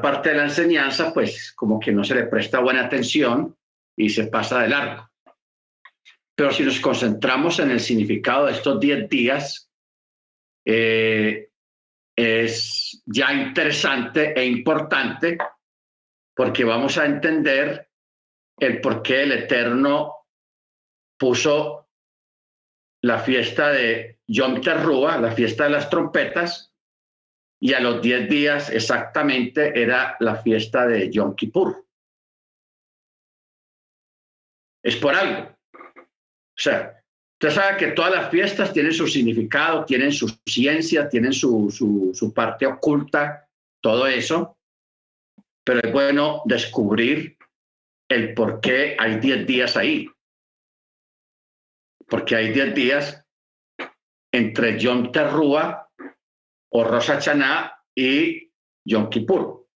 parte 0.00 0.30
de 0.30 0.36
la 0.36 0.44
enseñanza, 0.44 1.12
pues 1.12 1.52
como 1.52 1.78
que 1.78 1.92
no 1.92 2.04
se 2.04 2.14
le 2.14 2.24
presta 2.24 2.60
buena 2.60 2.84
atención 2.84 3.56
y 3.96 4.08
se 4.10 4.26
pasa 4.26 4.60
de 4.60 4.68
largo. 4.68 5.10
Pero 6.34 6.52
si 6.52 6.64
nos 6.64 6.80
concentramos 6.80 7.58
en 7.60 7.70
el 7.70 7.80
significado 7.80 8.46
de 8.46 8.52
estos 8.52 8.80
10 8.80 9.08
días, 9.08 9.70
eh, 10.66 11.50
es 12.16 13.02
ya 13.06 13.32
interesante 13.32 14.38
e 14.38 14.44
importante 14.44 15.38
porque 16.34 16.64
vamos 16.64 16.98
a 16.98 17.06
entender 17.06 17.88
el 18.58 18.80
por 18.80 19.02
qué 19.02 19.22
el 19.22 19.32
Eterno 19.32 20.26
puso 21.18 21.88
la 23.02 23.18
fiesta 23.18 23.70
de 23.70 24.18
Yom 24.26 24.60
Teruah, 24.60 25.18
la 25.20 25.32
fiesta 25.32 25.64
de 25.64 25.70
las 25.70 25.90
trompetas, 25.90 26.73
y 27.60 27.72
a 27.72 27.80
los 27.80 28.02
10 28.02 28.28
días 28.28 28.70
exactamente 28.70 29.80
era 29.80 30.16
la 30.20 30.36
fiesta 30.36 30.86
de 30.86 31.10
Yom 31.10 31.34
Kippur. 31.34 31.84
Es 34.82 34.96
por 34.96 35.14
algo. 35.14 35.48
O 35.48 36.60
sea, 36.60 37.02
usted 37.32 37.50
sabe 37.50 37.76
que 37.78 37.86
todas 37.92 38.12
las 38.12 38.30
fiestas 38.30 38.72
tienen 38.72 38.92
su 38.92 39.06
significado, 39.06 39.84
tienen 39.84 40.12
su 40.12 40.28
ciencia, 40.46 41.08
tienen 41.08 41.32
su, 41.32 41.70
su, 42.14 42.34
parte 42.34 42.66
oculta, 42.66 43.48
todo 43.82 44.06
eso, 44.06 44.58
pero 45.64 45.80
es 45.80 45.92
bueno 45.92 46.42
descubrir 46.44 47.38
el 48.10 48.34
por 48.34 48.60
qué 48.60 48.96
hay 48.98 49.18
10 49.18 49.46
días 49.46 49.76
ahí. 49.76 50.08
Porque 52.06 52.36
hay 52.36 52.52
10 52.52 52.74
días 52.74 53.26
entre 54.30 54.78
Yom 54.78 55.10
Teruah 55.10 55.83
o 56.76 56.82
Rosh 56.82 57.06
Hashanah 57.06 57.72
y 57.94 58.50
Yom 58.84 59.08
Kippur. 59.08 59.68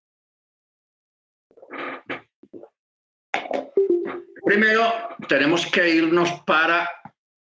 Primero, 4.44 5.16
tenemos 5.28 5.66
que 5.66 5.88
irnos 5.88 6.42
para 6.42 6.90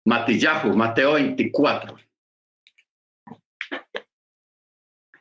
Matillahu, 0.05 0.75
Mateo 0.75 1.13
24. 1.13 1.95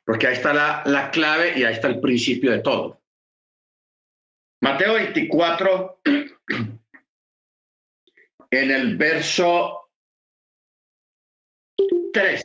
Porque 0.05 0.27
ahí 0.27 0.34
está 0.34 0.52
la, 0.52 0.82
la 0.86 1.10
clave 1.10 1.56
y 1.56 1.62
ahí 1.62 1.74
está 1.74 1.88
el 1.88 2.00
principio 2.00 2.50
de 2.50 2.58
todo. 2.58 3.00
Mateo 4.62 4.94
24, 4.94 6.00
en 8.50 8.70
el 8.70 8.96
verso 8.96 9.90
3, 12.12 12.42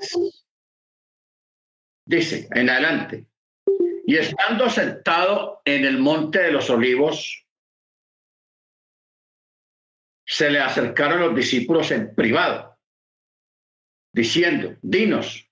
dice, 2.10 2.48
en 2.56 2.70
adelante, 2.72 3.28
y 4.08 4.18
estando 4.18 4.68
sentado 4.68 5.62
en 5.64 5.86
el 5.86 6.00
monte 6.00 6.42
de 6.42 6.52
los 6.52 6.68
olivos, 6.72 7.46
se 10.26 10.50
le 10.50 10.60
acercaron 10.60 11.20
los 11.22 11.36
discípulos 11.36 11.92
en 11.92 12.16
privado, 12.16 12.80
diciendo, 14.12 14.76
dinos, 14.82 15.48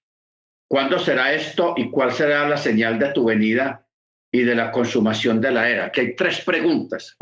¿cuándo 0.67 0.97
será 0.97 1.31
esto 1.33 1.75
y 1.77 1.91
cuál 1.91 2.11
será 2.11 2.49
la 2.49 2.57
señal 2.57 2.97
de 2.97 3.13
tu 3.13 3.25
venida 3.25 3.87
y 4.31 4.41
de 4.41 4.55
la 4.55 4.71
consumación 4.71 5.39
de 5.39 5.51
la 5.51 5.69
era? 5.69 5.91
Que 5.91 6.01
hay 6.01 6.15
tres 6.15 6.41
preguntas. 6.41 7.15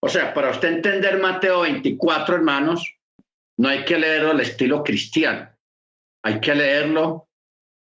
O 0.00 0.08
sea, 0.10 0.34
para 0.34 0.50
usted 0.50 0.68
entender 0.68 1.18
Mateo 1.18 1.62
24, 1.62 2.36
hermanos, 2.36 2.94
no 3.56 3.70
hay 3.70 3.86
que 3.86 3.98
leerlo 3.98 4.32
al 4.32 4.40
estilo 4.40 4.84
cristiano, 4.84 5.50
hay 6.22 6.40
que 6.40 6.54
leerlo 6.54 7.25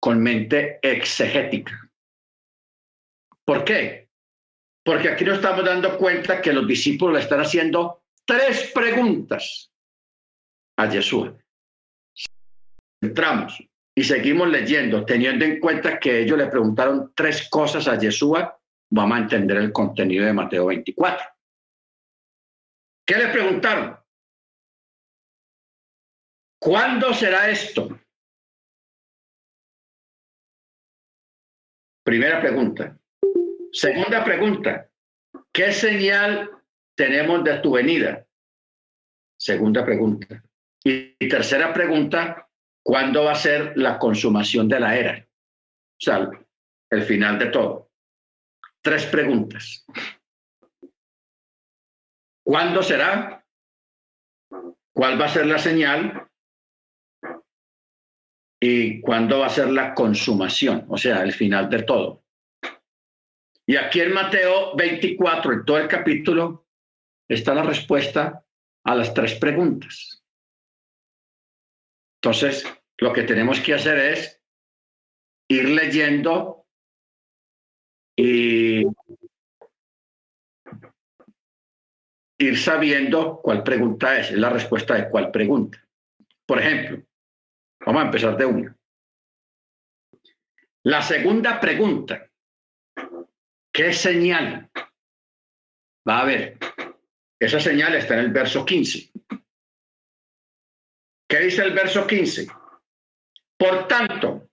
con 0.00 0.22
mente 0.22 0.78
exegética. 0.82 1.90
¿Por 3.44 3.64
qué? 3.64 4.08
Porque 4.82 5.10
aquí 5.10 5.24
nos 5.24 5.36
estamos 5.36 5.64
dando 5.64 5.98
cuenta 5.98 6.40
que 6.40 6.52
los 6.52 6.66
discípulos 6.66 7.14
le 7.14 7.20
están 7.20 7.40
haciendo 7.40 8.02
tres 8.24 8.70
preguntas 8.74 9.70
a 10.78 10.90
Jesús. 10.90 11.30
Entramos 13.02 13.62
y 13.94 14.04
seguimos 14.04 14.48
leyendo, 14.48 15.04
teniendo 15.04 15.44
en 15.44 15.60
cuenta 15.60 15.98
que 15.98 16.20
ellos 16.20 16.38
le 16.38 16.46
preguntaron 16.46 17.12
tres 17.14 17.48
cosas 17.50 17.86
a 17.88 18.00
Jesús, 18.00 18.38
vamos 18.90 19.18
a 19.18 19.20
entender 19.20 19.58
el 19.58 19.72
contenido 19.72 20.24
de 20.24 20.32
Mateo 20.32 20.66
24. 20.66 21.26
¿Qué 23.06 23.16
le 23.16 23.28
preguntaron? 23.28 23.98
¿Cuándo 26.58 27.12
será 27.12 27.50
esto? 27.50 27.99
Primera 32.10 32.40
pregunta. 32.40 32.98
Segunda 33.70 34.24
pregunta. 34.24 34.90
¿Qué 35.52 35.70
señal 35.70 36.50
tenemos 36.96 37.44
de 37.44 37.60
tu 37.60 37.70
venida? 37.70 38.26
Segunda 39.38 39.84
pregunta. 39.84 40.42
Y 40.82 41.28
tercera 41.28 41.72
pregunta, 41.72 42.48
¿cuándo 42.82 43.22
va 43.22 43.30
a 43.30 43.36
ser 43.36 43.74
la 43.76 43.96
consumación 43.96 44.68
de 44.68 44.80
la 44.80 44.96
era? 44.98 45.24
O 45.24 46.00
sea, 46.00 46.28
el 46.90 47.02
final 47.04 47.38
de 47.38 47.46
todo. 47.46 47.92
Tres 48.82 49.06
preguntas. 49.06 49.86
¿Cuándo 52.42 52.82
será? 52.82 53.46
¿Cuál 54.92 55.20
va 55.20 55.26
a 55.26 55.28
ser 55.28 55.46
la 55.46 55.60
señal? 55.60 56.28
¿Y 58.62 59.00
cuándo 59.00 59.38
va 59.38 59.46
a 59.46 59.50
ser 59.50 59.70
la 59.70 59.94
consumación? 59.94 60.84
O 60.88 60.98
sea, 60.98 61.22
el 61.22 61.32
final 61.32 61.70
de 61.70 61.82
todo. 61.82 62.24
Y 63.66 63.76
aquí 63.76 64.00
en 64.00 64.12
Mateo 64.12 64.76
24, 64.76 65.52
en 65.52 65.64
todo 65.64 65.78
el 65.78 65.88
capítulo, 65.88 66.66
está 67.28 67.54
la 67.54 67.62
respuesta 67.62 68.44
a 68.84 68.94
las 68.94 69.14
tres 69.14 69.34
preguntas. 69.36 70.22
Entonces, 72.22 72.66
lo 72.98 73.12
que 73.12 73.22
tenemos 73.22 73.60
que 73.60 73.74
hacer 73.74 73.96
es 73.98 74.42
ir 75.48 75.68
leyendo 75.70 76.66
y 78.16 78.84
ir 82.38 82.58
sabiendo 82.58 83.40
cuál 83.42 83.62
pregunta 83.62 84.18
es, 84.18 84.32
la 84.32 84.50
respuesta 84.50 84.94
de 84.94 85.08
cuál 85.08 85.30
pregunta. 85.30 85.82
Por 86.44 86.58
ejemplo, 86.58 87.06
vamos 87.84 88.02
a 88.02 88.06
empezar 88.06 88.36
de 88.36 88.46
una. 88.46 88.76
La 90.84 91.02
segunda 91.02 91.60
pregunta, 91.60 92.30
¿qué 93.72 93.92
señal 93.92 94.70
va 96.08 96.18
a 96.18 96.22
haber? 96.22 96.58
Esa 97.38 97.60
señal 97.60 97.94
está 97.94 98.14
en 98.14 98.20
el 98.20 98.32
verso 98.32 98.64
15. 98.64 99.12
¿Qué 101.28 101.38
dice 101.38 101.62
el 101.62 101.72
verso 101.72 102.06
15? 102.06 102.48
Por 103.58 103.86
tanto, 103.86 104.50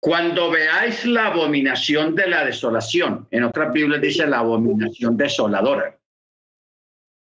cuando 0.00 0.50
veáis 0.50 1.04
la 1.04 1.26
abominación 1.26 2.14
de 2.14 2.28
la 2.28 2.44
desolación, 2.44 3.26
en 3.30 3.44
otras 3.44 3.72
Biblias 3.72 4.00
dice 4.00 4.26
la 4.26 4.38
abominación 4.38 5.16
desoladora, 5.16 5.98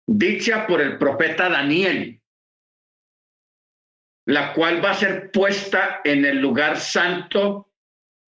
dicha 0.07 0.67
por 0.67 0.79
el 0.81 0.97
profeta 0.97 1.49
Daniel, 1.49 2.18
la 4.29 4.53
cual 4.53 4.83
va 4.83 4.91
a 4.91 4.93
ser 4.93 5.31
puesta 5.31 6.01
en 6.03 6.23
el 6.23 6.39
lugar 6.39 6.79
santo, 6.79 7.71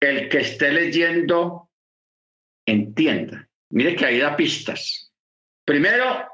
el 0.01 0.29
que 0.29 0.37
esté 0.37 0.71
leyendo, 0.71 1.69
entienda. 2.65 3.49
Mire 3.71 3.97
que 3.97 4.05
ahí 4.05 4.17
da 4.17 4.37
pistas. 4.37 5.11
Primero, 5.65 6.25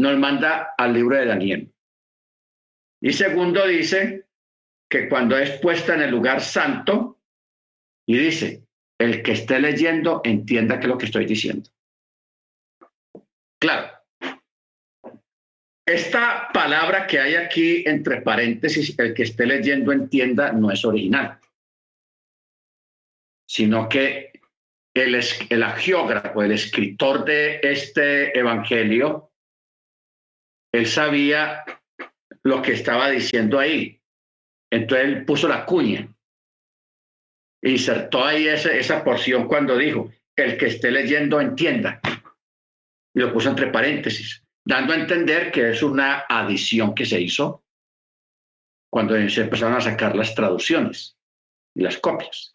nos 0.00 0.18
manda 0.18 0.74
al 0.76 0.94
libro 0.94 1.16
de 1.16 1.26
Daniel. 1.26 1.72
Y 3.00 3.12
segundo, 3.12 3.64
dice 3.68 4.26
que 4.90 5.08
cuando 5.08 5.38
es 5.38 5.60
puesta 5.60 5.94
en 5.94 6.02
el 6.02 6.10
lugar 6.10 6.40
santo, 6.40 7.20
y 8.08 8.18
dice, 8.18 8.66
el 8.98 9.22
que 9.22 9.32
esté 9.32 9.60
leyendo 9.60 10.22
entienda 10.24 10.80
que 10.80 10.86
es 10.86 10.88
lo 10.88 10.98
que 10.98 11.06
estoy 11.06 11.26
diciendo. 11.26 11.70
Claro. 13.60 13.93
Esta 15.86 16.48
palabra 16.52 17.06
que 17.06 17.20
hay 17.20 17.34
aquí 17.34 17.84
entre 17.86 18.22
paréntesis, 18.22 18.98
el 18.98 19.12
que 19.12 19.24
esté 19.24 19.44
leyendo 19.44 19.92
entienda, 19.92 20.52
no 20.52 20.70
es 20.70 20.82
original, 20.84 21.38
sino 23.46 23.88
que 23.88 24.32
el, 24.94 25.14
el 25.14 25.64
el 26.42 26.52
escritor 26.52 27.24
de 27.24 27.60
este 27.62 28.38
evangelio, 28.38 29.30
él 30.72 30.86
sabía 30.86 31.64
lo 32.42 32.62
que 32.62 32.72
estaba 32.72 33.10
diciendo 33.10 33.58
ahí. 33.58 34.00
Entonces 34.70 35.06
él 35.06 35.24
puso 35.24 35.48
la 35.48 35.66
cuña, 35.66 36.08
insertó 37.62 38.24
ahí 38.24 38.48
esa, 38.48 38.72
esa 38.72 39.04
porción 39.04 39.46
cuando 39.48 39.76
dijo, 39.76 40.10
el 40.36 40.56
que 40.56 40.66
esté 40.66 40.90
leyendo 40.90 41.40
entienda. 41.40 42.00
Y 43.14 43.20
lo 43.20 43.32
puso 43.32 43.50
entre 43.50 43.68
paréntesis, 43.68 44.43
dando 44.64 44.92
a 44.92 44.96
entender 44.96 45.52
que 45.52 45.70
es 45.70 45.82
una 45.82 46.24
adición 46.28 46.94
que 46.94 47.04
se 47.04 47.20
hizo 47.20 47.64
cuando 48.90 49.14
se 49.28 49.42
empezaron 49.42 49.74
a 49.74 49.80
sacar 49.80 50.16
las 50.16 50.34
traducciones 50.34 51.16
y 51.74 51.82
las 51.82 51.98
copias. 51.98 52.52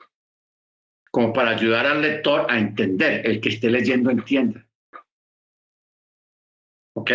como 1.12 1.34
para 1.34 1.52
ayudar 1.52 1.88
al 1.88 2.04
lector 2.04 2.46
a 2.50 2.60
entender, 2.60 3.26
el 3.26 3.42
que 3.42 3.50
esté 3.50 3.68
leyendo 3.68 4.12
entienda. 4.12 4.64
¿Ok? 6.96 7.12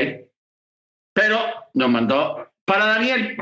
Pero 1.13 1.39
nos 1.75 1.91
mandó 1.91 2.53
para 2.65 2.87
Daniel. 2.87 3.37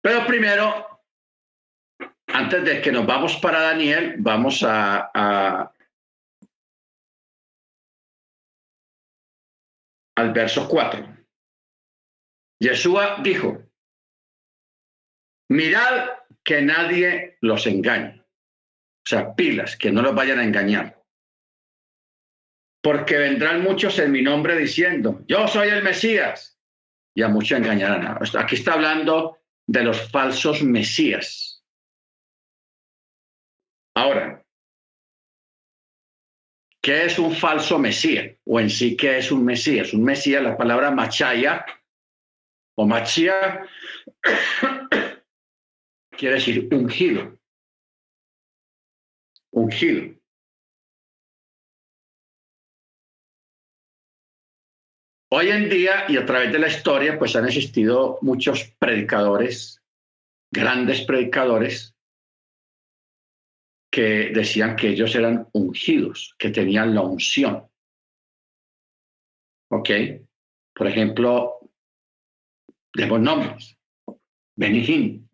Pero 0.00 0.26
primero, 0.26 1.00
antes 2.28 2.64
de 2.64 2.80
que 2.80 2.92
nos 2.92 3.04
vamos 3.04 3.36
para 3.36 3.60
Daniel, 3.60 4.14
vamos 4.18 4.64
a, 4.66 5.72
al 10.18 10.32
verso 10.32 10.68
4. 10.68 11.16
Yeshua 12.60 13.20
dijo, 13.22 13.62
mirad 15.48 16.08
que 16.42 16.60
nadie 16.60 17.38
los 17.40 17.66
engañe. 17.68 18.20
O 18.20 19.06
sea, 19.08 19.32
pilas, 19.36 19.76
que 19.76 19.92
no 19.92 20.02
los 20.02 20.16
vayan 20.16 20.40
a 20.40 20.44
engañar. 20.44 21.00
Porque 22.82 23.16
vendrán 23.16 23.62
muchos 23.62 23.96
en 24.00 24.10
mi 24.10 24.22
nombre 24.22 24.56
diciendo, 24.56 25.24
yo 25.28 25.46
soy 25.46 25.68
el 25.68 25.84
Mesías. 25.84 26.60
Y 27.14 27.22
a 27.22 27.28
muchos 27.28 27.58
engañarán. 27.58 28.18
Aquí 28.38 28.56
está 28.56 28.72
hablando 28.72 29.38
de 29.68 29.84
los 29.84 30.10
falsos 30.10 30.62
Mesías. 30.64 31.64
Ahora, 33.94 34.37
¿qué 36.88 37.04
es 37.04 37.18
un 37.18 37.34
falso 37.34 37.78
Mesías? 37.78 38.34
O 38.46 38.58
en 38.58 38.70
sí, 38.70 38.96
¿qué 38.96 39.18
es 39.18 39.30
un 39.30 39.44
Mesías? 39.44 39.92
Un 39.92 40.04
Mesías, 40.04 40.42
la 40.42 40.56
palabra 40.56 40.90
machaya 40.90 41.66
o 42.76 42.86
machia 42.86 43.68
quiere 46.16 46.36
decir 46.36 46.66
ungido. 46.72 47.38
Ungido. 49.50 50.14
Hoy 55.30 55.48
en 55.50 55.68
día 55.68 56.06
y 56.08 56.16
a 56.16 56.24
través 56.24 56.50
de 56.50 56.58
la 56.58 56.68
historia, 56.68 57.18
pues 57.18 57.36
han 57.36 57.44
existido 57.44 58.18
muchos 58.22 58.64
predicadores, 58.78 59.82
grandes 60.50 61.02
predicadores, 61.02 61.94
que 63.90 64.30
decían 64.34 64.76
que 64.76 64.88
ellos 64.88 65.14
eran 65.14 65.48
ungidos, 65.52 66.34
que 66.38 66.50
tenían 66.50 66.94
la 66.94 67.02
unción. 67.02 67.68
¿Ok? 69.70 69.90
Por 70.74 70.86
ejemplo, 70.86 71.60
demos 72.94 73.20
nombres. 73.20 73.78
Benigín. 74.56 75.28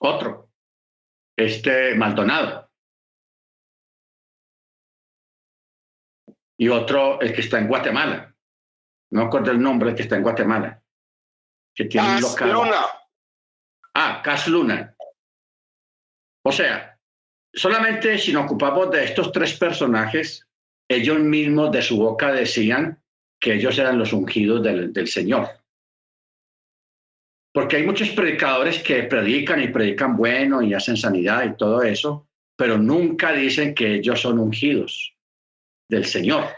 Otro. 0.00 0.50
Este 1.36 1.94
Maldonado. 1.94 2.70
Y 6.56 6.68
otro, 6.68 7.20
el 7.20 7.34
que 7.34 7.40
está 7.40 7.58
en 7.58 7.68
Guatemala. 7.68 8.34
No 9.10 9.22
acuerdo 9.22 9.50
el 9.50 9.60
nombre, 9.60 9.90
el 9.90 9.96
que 9.96 10.02
está 10.02 10.16
en 10.16 10.22
Guatemala. 10.22 10.82
Que 11.74 11.86
tiene 11.86 12.16
un 12.16 12.20
local. 12.20 12.52
Luna. 12.52 12.84
Ah, 13.94 14.22
Cas 14.22 14.48
Luna. 14.48 14.93
O 16.46 16.52
sea, 16.52 16.98
solamente 17.52 18.18
si 18.18 18.32
nos 18.32 18.44
ocupamos 18.44 18.90
de 18.90 19.04
estos 19.04 19.32
tres 19.32 19.54
personajes, 19.54 20.46
ellos 20.88 21.18
mismos 21.18 21.72
de 21.72 21.82
su 21.82 21.96
boca 21.96 22.32
decían 22.32 23.00
que 23.40 23.54
ellos 23.54 23.78
eran 23.78 23.98
los 23.98 24.12
ungidos 24.12 24.62
del, 24.62 24.92
del 24.92 25.08
Señor. 25.08 25.48
Porque 27.52 27.76
hay 27.76 27.86
muchos 27.86 28.10
predicadores 28.10 28.82
que 28.82 29.04
predican 29.04 29.62
y 29.62 29.68
predican 29.68 30.16
bueno 30.16 30.60
y 30.60 30.74
hacen 30.74 30.96
sanidad 30.96 31.44
y 31.44 31.56
todo 31.56 31.82
eso, 31.82 32.28
pero 32.56 32.76
nunca 32.76 33.32
dicen 33.32 33.74
que 33.74 33.94
ellos 33.94 34.20
son 34.20 34.38
ungidos 34.38 35.14
del 35.88 36.04
Señor. 36.04 36.48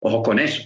Ojo 0.00 0.22
con 0.22 0.38
eso. 0.38 0.64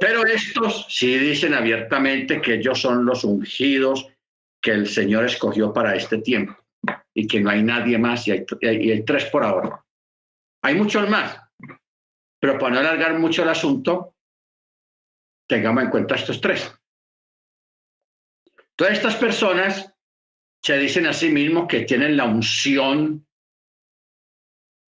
Pero 0.00 0.26
estos 0.26 0.86
sí 0.90 1.16
dicen 1.18 1.54
abiertamente 1.54 2.40
que 2.40 2.54
ellos 2.54 2.80
son 2.80 3.04
los 3.04 3.24
ungidos 3.24 4.06
que 4.62 4.72
el 4.72 4.86
Señor 4.86 5.24
escogió 5.24 5.72
para 5.72 5.96
este 5.96 6.18
tiempo 6.18 6.56
y 7.18 7.26
que 7.26 7.40
no 7.40 7.50
hay 7.50 7.64
nadie 7.64 7.98
más 7.98 8.28
y 8.28 8.30
hay, 8.30 9.04
tres 9.04 9.24
por 9.24 9.42
ahora. 9.42 9.84
Hay 10.62 10.76
muchos 10.76 11.10
más, 11.10 11.36
pero 12.38 12.56
para 12.56 12.74
no 12.74 12.78
alargar 12.78 13.18
mucho 13.18 13.42
el 13.42 13.48
asunto, 13.48 14.14
tengamos 15.48 15.82
en 15.82 15.90
cuenta 15.90 16.14
estos 16.14 16.40
tres. 16.40 16.72
Todas 18.76 18.92
estas 18.92 19.16
personas 19.16 19.92
se 20.62 20.78
dicen 20.78 21.08
a 21.08 21.12
sí 21.12 21.30
mismos 21.30 21.66
que 21.66 21.80
tienen 21.80 22.16
la 22.16 22.26
unción 22.26 23.26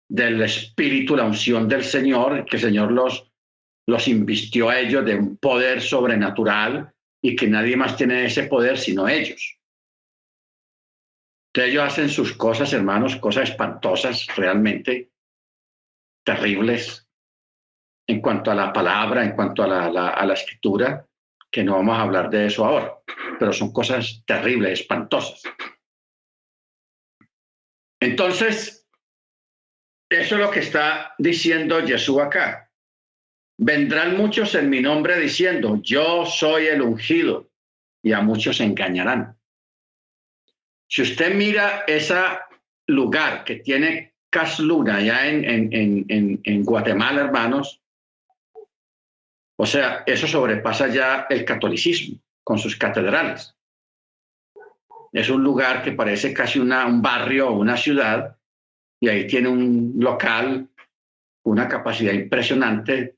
del 0.07 0.43
Espíritu, 0.43 1.15
la 1.15 1.25
unción 1.25 1.67
del 1.67 1.83
Señor, 1.83 2.45
que 2.45 2.57
el 2.57 2.61
Señor 2.61 2.91
los, 2.91 3.31
los 3.87 4.07
invistió 4.07 4.69
a 4.69 4.79
ellos 4.79 5.03
de 5.03 5.15
un 5.15 5.37
poder 5.37 5.81
sobrenatural 5.81 6.93
y 7.23 7.35
que 7.35 7.47
nadie 7.47 7.75
más 7.75 7.97
tiene 7.97 8.25
ese 8.25 8.43
poder 8.43 8.77
sino 8.77 9.07
ellos. 9.07 9.58
Entonces 11.51 11.73
ellos 11.73 11.83
hacen 11.83 12.09
sus 12.09 12.33
cosas, 12.33 12.71
hermanos, 12.73 13.15
cosas 13.15 13.49
espantosas, 13.49 14.27
realmente 14.35 15.11
terribles 16.23 17.07
en 18.07 18.21
cuanto 18.21 18.51
a 18.51 18.55
la 18.55 18.71
palabra, 18.71 19.23
en 19.23 19.35
cuanto 19.35 19.63
a 19.63 19.67
la, 19.67 20.09
a 20.09 20.25
la 20.25 20.33
escritura, 20.33 21.05
que 21.51 21.63
no 21.63 21.73
vamos 21.73 21.97
a 21.97 22.01
hablar 22.01 22.29
de 22.29 22.45
eso 22.45 22.65
ahora 22.65 22.99
pero 23.39 23.53
son 23.53 23.71
cosas 23.71 24.21
terribles, 24.27 24.81
espantosas. 24.81 25.41
Entonces, 28.01 28.87
eso 30.11 30.35
es 30.35 30.41
lo 30.41 30.51
que 30.51 30.59
está 30.59 31.15
diciendo 31.17 31.85
Jesús 31.85 32.19
acá. 32.19 32.71
Vendrán 33.57 34.17
muchos 34.17 34.55
en 34.55 34.69
mi 34.69 34.81
nombre 34.81 35.17
diciendo, 35.19 35.79
yo 35.81 36.25
soy 36.25 36.67
el 36.67 36.81
ungido, 36.81 37.49
y 38.03 38.11
a 38.11 38.21
muchos 38.21 38.59
engañarán. 38.59 39.37
Si 40.89 41.03
usted 41.03 41.35
mira 41.35 41.83
ese 41.85 42.15
lugar 42.87 43.43
que 43.43 43.57
tiene 43.57 44.15
Casluna 44.31 44.95
allá 44.95 45.27
en, 45.27 45.45
en, 45.45 46.05
en, 46.09 46.41
en 46.43 46.63
Guatemala, 46.63 47.21
hermanos, 47.21 47.81
o 49.55 49.65
sea, 49.65 50.03
eso 50.05 50.25
sobrepasa 50.25 50.87
ya 50.87 51.27
el 51.29 51.45
catolicismo 51.45 52.19
con 52.43 52.57
sus 52.57 52.75
catedrales. 52.75 53.55
Es 55.11 55.29
un 55.29 55.43
lugar 55.43 55.83
que 55.83 55.91
parece 55.91 56.33
casi 56.33 56.59
una, 56.59 56.85
un 56.85 57.01
barrio 57.01 57.49
o 57.49 57.59
una 57.59 57.77
ciudad 57.77 58.37
y 58.99 59.09
ahí 59.09 59.27
tiene 59.27 59.49
un 59.49 59.93
local, 59.97 60.69
una 61.43 61.67
capacidad 61.67 62.13
impresionante 62.13 63.17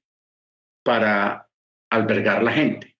para 0.83 1.47
albergar 1.89 2.43
la 2.43 2.51
gente. 2.51 2.97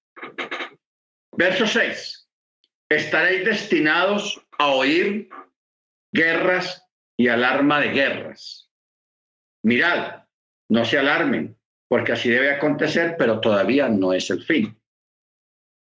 Verso 1.36 1.66
6. 1.66 2.30
Estaréis 2.90 3.46
destinados 3.46 4.42
a 4.62 4.68
oír 4.68 5.30
guerras 6.14 6.88
y 7.18 7.28
alarma 7.28 7.80
de 7.80 7.90
guerras. 7.90 8.70
Mirad, 9.64 10.24
no 10.70 10.86
se 10.86 10.98
alarmen, 10.98 11.58
porque 11.88 12.14
así 12.14 12.30
debe 12.30 12.52
acontecer, 12.52 13.16
pero 13.18 13.40
todavía 13.40 13.90
no 13.90 14.14
es 14.14 14.30
el 14.30 14.44
fin 14.44 14.82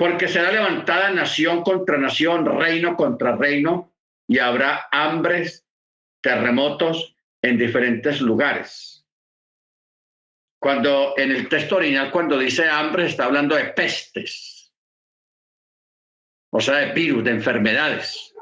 porque 0.03 0.27
será 0.27 0.51
levantada 0.51 1.11
nación 1.11 1.63
contra 1.63 1.97
nación, 1.97 2.45
reino 2.45 2.97
contra 2.97 3.37
reino, 3.37 3.95
y 4.27 4.39
habrá 4.39 4.87
hambres, 4.91 5.65
terremotos 6.21 7.15
en 7.41 7.57
diferentes 7.57 8.19
lugares. 8.19 9.05
Cuando 10.59 11.13
en 11.17 11.31
el 11.31 11.47
texto 11.47 11.77
original, 11.77 12.11
cuando 12.11 12.37
dice 12.37 12.67
hambre, 12.67 13.05
está 13.05 13.23
hablando 13.23 13.55
de 13.55 13.65
pestes, 13.65 14.73
o 16.51 16.59
sea, 16.59 16.75
de 16.75 16.91
virus, 16.91 17.23
de 17.23 17.31
enfermedades, 17.31 18.32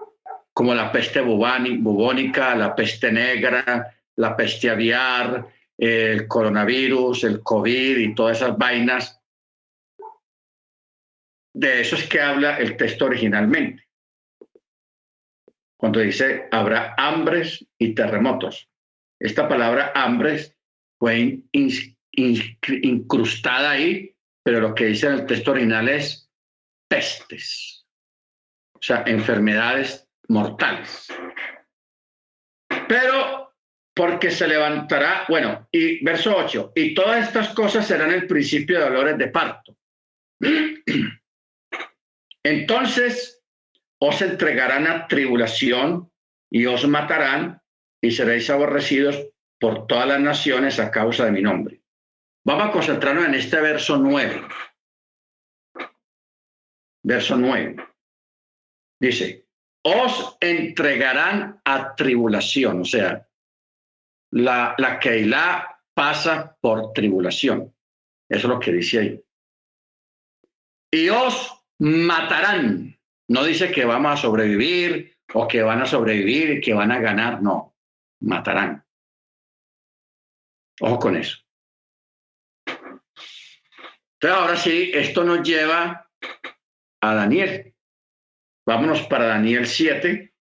como 0.53 0.73
la 0.73 0.91
peste 0.91 1.21
bubónica, 1.21 2.55
la 2.55 2.75
peste 2.75 3.11
negra, 3.11 3.95
la 4.15 4.35
peste 4.35 4.69
aviar, 4.69 5.47
el 5.77 6.27
coronavirus, 6.27 7.23
el 7.23 7.41
COVID 7.41 7.97
y 7.97 8.13
todas 8.13 8.37
esas 8.37 8.57
vainas 8.57 9.21
de 11.53 11.81
eso 11.81 11.95
es 11.95 12.07
que 12.07 12.21
habla 12.21 12.57
el 12.57 12.77
texto 12.77 13.05
originalmente. 13.05 13.87
Cuando 15.77 15.99
dice, 15.99 16.47
habrá 16.51 16.93
hambres 16.97 17.65
y 17.77 17.93
terremotos. 17.95 18.69
Esta 19.19 19.47
palabra 19.47 19.91
hambres 19.95 20.55
fue 20.97 21.43
incrustada 22.11 23.71
ahí, 23.71 24.15
pero 24.43 24.59
lo 24.59 24.75
que 24.75 24.85
dice 24.85 25.07
en 25.07 25.13
el 25.13 25.25
texto 25.25 25.51
original 25.51 25.89
es 25.89 26.29
pestes, 26.87 27.85
o 28.73 28.81
sea, 28.81 29.03
enfermedades 29.07 30.07
mortales. 30.31 31.07
Pero 32.87 33.53
porque 33.93 34.31
se 34.31 34.47
levantará, 34.47 35.25
bueno, 35.27 35.67
y 35.71 36.03
verso 36.03 36.35
8, 36.35 36.71
y 36.75 36.93
todas 36.93 37.27
estas 37.27 37.49
cosas 37.49 37.85
serán 37.85 38.11
el 38.11 38.25
principio 38.25 38.79
de 38.79 38.85
dolores 38.85 39.17
de 39.17 39.27
parto. 39.27 39.77
Entonces 42.43 43.43
os 43.99 44.21
entregarán 44.21 44.87
a 44.87 45.07
tribulación 45.07 46.11
y 46.49 46.65
os 46.65 46.87
matarán 46.87 47.61
y 48.01 48.11
seréis 48.11 48.49
aborrecidos 48.49 49.27
por 49.59 49.85
todas 49.85 50.07
las 50.07 50.19
naciones 50.19 50.79
a 50.79 50.89
causa 50.89 51.25
de 51.25 51.31
mi 51.31 51.41
nombre. 51.41 51.81
Vamos 52.43 52.69
a 52.69 52.71
concentrarnos 52.71 53.25
en 53.25 53.35
este 53.35 53.61
verso 53.61 53.97
9. 53.97 54.41
Verso 57.03 57.37
9. 57.37 57.75
Dice, 58.99 59.40
os 59.83 60.37
entregarán 60.39 61.59
a 61.65 61.95
tribulación, 61.95 62.81
o 62.81 62.85
sea, 62.85 63.27
la, 64.31 64.75
la 64.77 64.99
Keilah 64.99 65.79
pasa 65.93 66.55
por 66.61 66.93
tribulación. 66.93 67.73
Eso 68.29 68.47
es 68.47 68.53
lo 68.53 68.59
que 68.59 68.71
dice 68.71 68.99
ahí. 68.99 69.23
Y 70.91 71.09
os 71.09 71.63
matarán. 71.79 72.97
No 73.29 73.43
dice 73.43 73.71
que 73.71 73.85
vamos 73.85 74.13
a 74.13 74.21
sobrevivir 74.21 75.17
o 75.33 75.47
que 75.47 75.61
van 75.61 75.81
a 75.81 75.85
sobrevivir 75.85 76.51
y 76.51 76.61
que 76.61 76.73
van 76.73 76.91
a 76.91 76.99
ganar. 76.99 77.41
No, 77.41 77.75
matarán. 78.21 78.85
Ojo 80.81 80.99
con 80.99 81.15
eso. 81.15 81.37
Entonces, 84.13 84.39
ahora 84.39 84.55
sí, 84.55 84.91
esto 84.93 85.23
nos 85.23 85.47
lleva 85.47 86.09
a 87.01 87.13
Daniel. 87.15 87.73
Vámonos 88.65 89.01
para 89.03 89.25
Daniel 89.25 89.65
7. 89.65 90.33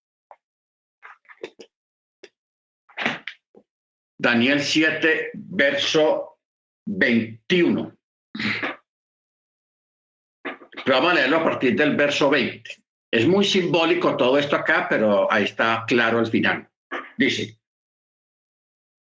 Daniel 4.19 4.61
7, 4.61 5.31
verso 5.35 6.39
21. 6.87 7.97
Pero 10.85 10.97
vamos 10.97 11.12
a 11.12 11.15
leerlo 11.15 11.39
a 11.39 11.45
partir 11.45 11.75
del 11.77 11.97
verso 11.97 12.29
20. 12.29 12.71
Es 13.11 13.27
muy 13.27 13.45
simbólico 13.45 14.17
todo 14.17 14.39
esto 14.39 14.57
acá, 14.57 14.87
pero 14.89 15.31
ahí 15.33 15.45
está 15.45 15.85
claro 15.87 16.19
al 16.19 16.27
final. 16.27 16.69
Dice, 17.17 17.59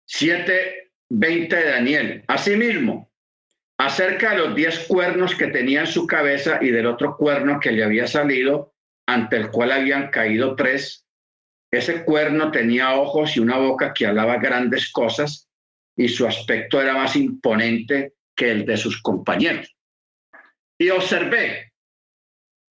7, 0.05 0.93
20 1.09 1.55
de 1.55 1.69
Daniel. 1.69 2.23
Asimismo, 2.27 3.11
acerca 3.77 4.31
de 4.31 4.37
los 4.37 4.55
diez 4.55 4.87
cuernos 4.87 5.35
que 5.35 5.47
tenía 5.47 5.81
en 5.81 5.87
su 5.87 6.07
cabeza 6.07 6.59
y 6.61 6.71
del 6.71 6.87
otro 6.87 7.15
cuerno 7.17 7.59
que 7.59 7.71
le 7.71 7.83
había 7.83 8.07
salido, 8.07 8.73
ante 9.13 9.37
el 9.37 9.49
cual 9.49 9.71
habían 9.71 10.11
caído 10.11 10.55
tres, 10.55 11.03
ese 11.71 12.03
cuerno 12.03 12.51
tenía 12.51 12.93
ojos 12.93 13.35
y 13.35 13.39
una 13.39 13.57
boca 13.57 13.91
que 13.91 14.05
hablaba 14.05 14.37
grandes 14.37 14.91
cosas 14.91 15.49
y 15.97 16.07
su 16.07 16.27
aspecto 16.27 16.79
era 16.79 16.93
más 16.93 17.15
imponente 17.15 18.13
que 18.35 18.51
el 18.51 18.65
de 18.65 18.77
sus 18.77 19.01
compañeros. 19.01 19.75
Y 20.79 20.89
observé 20.91 21.73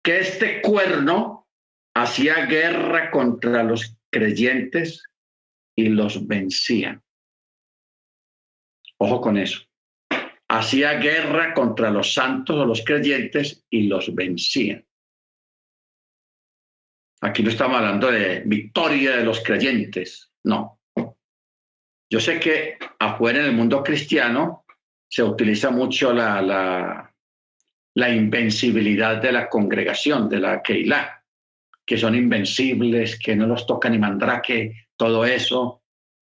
que 0.03 0.19
este 0.19 0.61
cuerno 0.61 1.47
hacía 1.95 2.45
guerra 2.45 3.11
contra 3.11 3.63
los 3.63 3.95
creyentes 4.11 5.03
y 5.77 5.87
los 5.87 6.27
vencía. 6.27 7.01
Ojo 8.97 9.21
con 9.21 9.37
eso. 9.37 9.61
Hacía 10.49 10.99
guerra 10.99 11.53
contra 11.53 11.89
los 11.89 12.13
santos 12.13 12.57
o 12.57 12.65
los 12.65 12.83
creyentes 12.83 13.65
y 13.69 13.83
los 13.87 14.13
vencía. 14.13 14.83
Aquí 17.25 17.41
no 17.41 17.49
estamos 17.49 17.77
hablando 17.77 18.11
de 18.11 18.43
victoria 18.45 19.17
de 19.17 19.23
los 19.23 19.41
creyentes, 19.43 20.31
no. 20.43 20.79
Yo 22.07 22.19
sé 22.19 22.39
que 22.39 22.77
afuera 22.99 23.39
en 23.39 23.45
el 23.45 23.53
mundo 23.53 23.83
cristiano 23.83 24.63
se 25.09 25.23
utiliza 25.23 25.71
mucho 25.71 26.13
la, 26.13 27.11
invencibilidad 27.95 29.19
de 29.19 29.31
la 29.31 29.49
congregación, 29.49 30.29
de 30.29 30.39
la 30.39 30.61
Keilah, 30.61 31.23
que 31.83 31.97
son 31.97 32.13
invencibles, 32.13 33.17
que 33.17 33.35
no 33.35 33.47
los 33.47 33.65
toca 33.65 33.89
ni 33.89 33.97
mandrake, 33.97 34.89
todo 34.95 35.25
eso, 35.25 35.81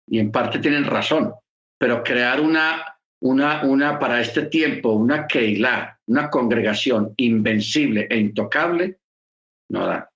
y 0.06 0.20
en 0.20 0.34
parte 0.34 0.60
tienen 0.60 0.84
razón, 0.84 1.34
pero 1.78 2.04
crear 2.04 2.42
una, 2.42 3.00
una, 3.22 3.64
una 3.64 3.98
para 3.98 4.20
este 4.20 4.48
tiempo, 4.48 4.92
una 4.92 5.26
Keilah, 5.28 5.98
una 6.08 6.30
congregación 6.30 7.14
invencible 7.16 8.06
e 8.10 8.18
intocable, 8.18 9.00
no 9.70 9.88
da. 9.88 10.09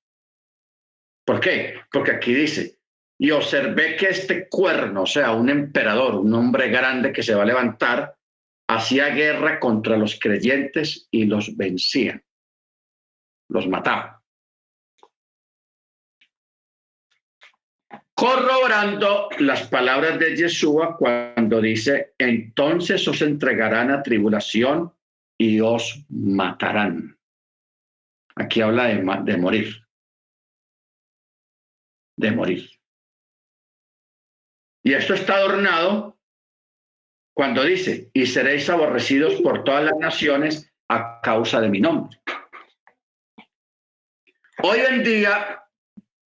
¿Por 1.26 1.40
qué? 1.40 1.76
Porque 1.92 2.12
aquí 2.12 2.34
dice, 2.34 2.80
y 3.18 3.32
observé 3.32 3.96
que 3.96 4.10
este 4.10 4.50
cuerno, 4.50 5.04
o 5.04 5.06
sea, 5.06 5.32
un 5.32 5.50
emperador, 5.50 6.16
un 6.16 6.34
hombre 6.34 6.70
grande 6.70 7.14
que 7.14 7.24
se 7.24 7.34
va 7.34 7.44
a 7.44 7.46
levantar, 7.46 8.18
hacía 8.68 9.10
guerra 9.10 9.60
contra 9.60 9.98
los 9.98 10.20
creyentes 10.20 11.08
y 11.12 11.26
los 11.26 11.56
vencía, 11.56 12.22
los 13.50 13.68
mataba. 13.68 14.22
Corroborando 18.16 19.30
las 19.40 19.68
palabras 19.68 20.20
de 20.20 20.36
Yeshua 20.36 20.98
cuando 20.98 21.60
dice, 21.62 22.14
entonces 22.18 23.08
os 23.08 23.22
entregarán 23.22 23.92
a 23.92 24.04
tribulación 24.04 24.94
y 25.38 25.60
os 25.60 26.06
matarán. 26.10 27.18
Aquí 28.36 28.62
habla 28.62 28.86
de, 28.86 29.04
de 29.24 29.38
morir 29.38 29.83
de 32.16 32.32
morir. 32.32 32.70
Y 34.84 34.94
esto 34.94 35.14
está 35.14 35.36
adornado 35.36 36.18
cuando 37.34 37.64
dice, 37.64 38.10
y 38.14 38.26
seréis 38.26 38.70
aborrecidos 38.70 39.42
por 39.42 39.64
todas 39.64 39.86
las 39.86 39.98
naciones 39.98 40.72
a 40.90 41.20
causa 41.22 41.60
de 41.62 41.70
mi 41.70 41.80
nombre. 41.80 42.20
Hoy 44.62 44.80
en 44.88 45.04
día, 45.04 45.64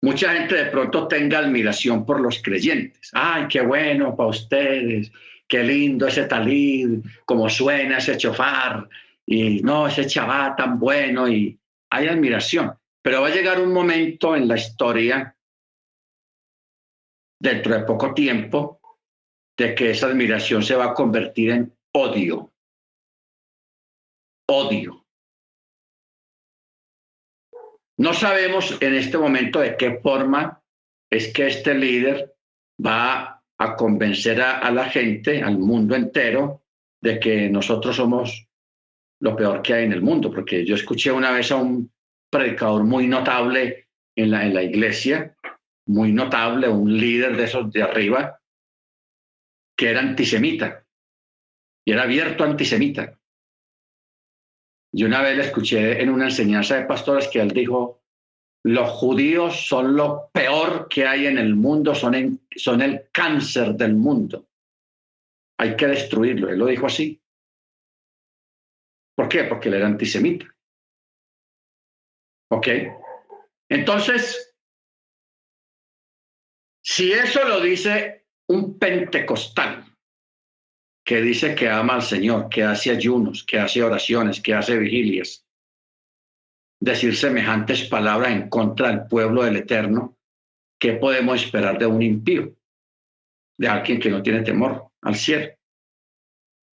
mucha 0.02 0.34
gente 0.34 0.56
de 0.56 0.66
pronto 0.66 1.08
tenga 1.08 1.40
admiración 1.40 2.06
por 2.06 2.20
los 2.20 2.42
creyentes. 2.42 3.12
Ay, 3.14 3.48
qué 3.48 3.62
bueno 3.62 4.16
para 4.16 4.30
ustedes, 4.30 5.12
qué 5.48 5.64
lindo 5.64 6.08
ese 6.08 6.26
talid, 6.26 7.00
cómo 7.26 7.50
suena 7.50 8.00
ese 8.00 8.18
chofar, 8.18 8.90
y 9.26 9.62
no, 9.62 9.88
ese 9.88 10.06
chaval 10.06 10.56
tan 10.58 10.80
bueno, 10.80 11.30
y 11.30 11.58
hay 11.92 12.08
admiración. 12.08 12.74
Pero 13.02 13.22
va 13.22 13.28
a 13.28 13.34
llegar 13.34 13.62
un 13.62 13.72
momento 13.72 14.36
en 14.36 14.48
la 14.48 14.58
historia 14.58 15.34
dentro 17.40 17.74
de 17.74 17.86
poco 17.86 18.14
tiempo 18.14 18.80
de 19.58 19.74
que 19.76 19.92
esa 19.92 20.08
admiración 20.08 20.64
se 20.64 20.76
va 20.76 20.86
a 20.86 20.94
convertir 20.94 21.52
en 21.52 21.74
odio. 21.94 22.54
Odio. 24.48 25.06
No 27.98 28.14
sabemos 28.14 28.78
en 28.82 28.96
este 28.96 29.18
momento 29.18 29.60
de 29.60 29.76
qué 29.76 30.00
forma 30.00 30.64
es 31.12 31.34
que 31.34 31.48
este 31.48 31.74
líder 31.74 32.34
va 32.86 33.44
a 33.58 33.76
convencer 33.76 34.42
a, 34.42 34.72
la 34.72 34.86
gente, 34.86 35.44
al 35.44 35.58
mundo 35.58 35.96
entero, 35.96 36.64
de 37.02 37.20
que 37.20 37.50
nosotros 37.50 37.98
somos 37.98 38.48
lo 39.22 39.36
peor 39.36 39.62
que 39.62 39.74
hay 39.74 39.84
en 39.84 39.92
el 39.92 40.02
mundo, 40.02 40.32
porque 40.32 40.66
yo 40.66 40.76
escuché 40.76 41.12
una 41.12 41.32
vez 41.32 41.52
a 41.52 41.58
un 41.58 41.92
predicador 42.32 42.86
muy 42.86 43.08
notable 43.08 43.90
en 44.16 44.32
la, 44.32 44.46
en 44.46 44.54
la 44.54 44.64
iglesia 44.64 45.36
muy 45.90 46.12
notable, 46.12 46.68
un 46.70 46.96
líder 46.96 47.36
de 47.36 47.46
esos 47.46 47.72
de 47.72 47.82
arriba, 47.82 48.40
que 49.76 49.90
era 49.90 50.02
antisemita 50.02 50.86
y 51.84 51.92
era 51.92 52.04
abierto 52.04 52.44
antisemita. 52.44 53.20
Y 54.94 55.04
una 55.04 55.22
vez 55.22 55.38
le 55.38 55.44
escuché 55.46 56.00
en 56.02 56.10
una 56.12 56.26
enseñanza 56.26 56.76
de 56.76 56.86
pastores 56.86 57.28
que 57.28 57.40
él 57.40 57.50
dijo, 57.50 58.04
los 58.64 58.90
judíos 58.92 59.68
son 59.68 59.96
lo 59.96 60.30
peor 60.32 60.88
que 60.90 61.08
hay 61.08 61.26
en 61.26 61.40
el 61.40 61.56
mundo, 61.56 61.96
son, 61.96 62.40
son 62.56 62.82
el 62.82 63.10
cáncer 63.12 63.74
del 63.74 63.96
mundo. 63.96 64.48
Hay 65.58 65.76
que 65.76 65.88
destruirlo. 65.88 66.50
Él 66.50 66.60
lo 66.60 66.68
dijo 66.68 66.86
así. 66.86 67.20
¿Por 69.16 69.28
qué? 69.28 69.46
Porque 69.46 69.70
él 69.70 69.76
era 69.76 69.88
antisemita. 69.88 70.46
¿Ok? 72.52 72.68
Entonces, 73.70 74.49
si 76.90 77.12
eso 77.12 77.48
lo 77.48 77.62
dice 77.62 78.26
un 78.48 78.80
pentecostal 78.80 79.86
que 81.06 81.22
dice 81.22 81.54
que 81.54 81.70
ama 81.70 81.94
al 81.94 82.02
Señor, 82.02 82.50
que 82.50 82.64
hace 82.64 82.90
ayunos, 82.90 83.44
que 83.44 83.60
hace 83.60 83.84
oraciones, 83.84 84.42
que 84.42 84.56
hace 84.56 84.76
vigilias, 84.76 85.46
decir 86.82 87.16
semejantes 87.16 87.88
palabras 87.88 88.32
en 88.32 88.50
contra 88.50 88.88
del 88.88 89.06
pueblo 89.06 89.44
del 89.44 89.58
Eterno, 89.58 90.18
¿qué 90.80 90.94
podemos 90.94 91.44
esperar 91.44 91.78
de 91.78 91.86
un 91.86 92.02
impío? 92.02 92.56
De 93.60 93.68
alguien 93.68 94.00
que 94.00 94.10
no 94.10 94.24
tiene 94.24 94.42
temor 94.42 94.90
al 95.02 95.16
cielo. 95.16 95.54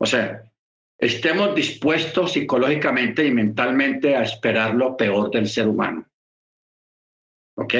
O 0.00 0.06
sea, 0.06 0.50
estemos 0.96 1.54
dispuestos 1.54 2.32
psicológicamente 2.32 3.22
y 3.26 3.32
mentalmente 3.32 4.16
a 4.16 4.22
esperar 4.22 4.74
lo 4.74 4.96
peor 4.96 5.30
del 5.30 5.46
ser 5.46 5.68
humano. 5.68 6.08
¿Ok? 7.58 7.74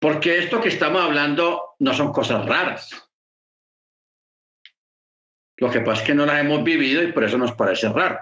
Porque 0.00 0.38
esto 0.38 0.60
que 0.60 0.68
estamos 0.68 1.02
hablando 1.02 1.74
no 1.78 1.92
son 1.92 2.12
cosas 2.12 2.46
raras. 2.46 3.10
Lo 5.58 5.70
que 5.70 5.80
pasa 5.80 6.00
es 6.00 6.06
que 6.06 6.14
no 6.14 6.24
las 6.24 6.40
hemos 6.40 6.64
vivido 6.64 7.02
y 7.02 7.12
por 7.12 7.22
eso 7.22 7.36
nos 7.36 7.52
parece 7.52 7.90
raro, 7.90 8.18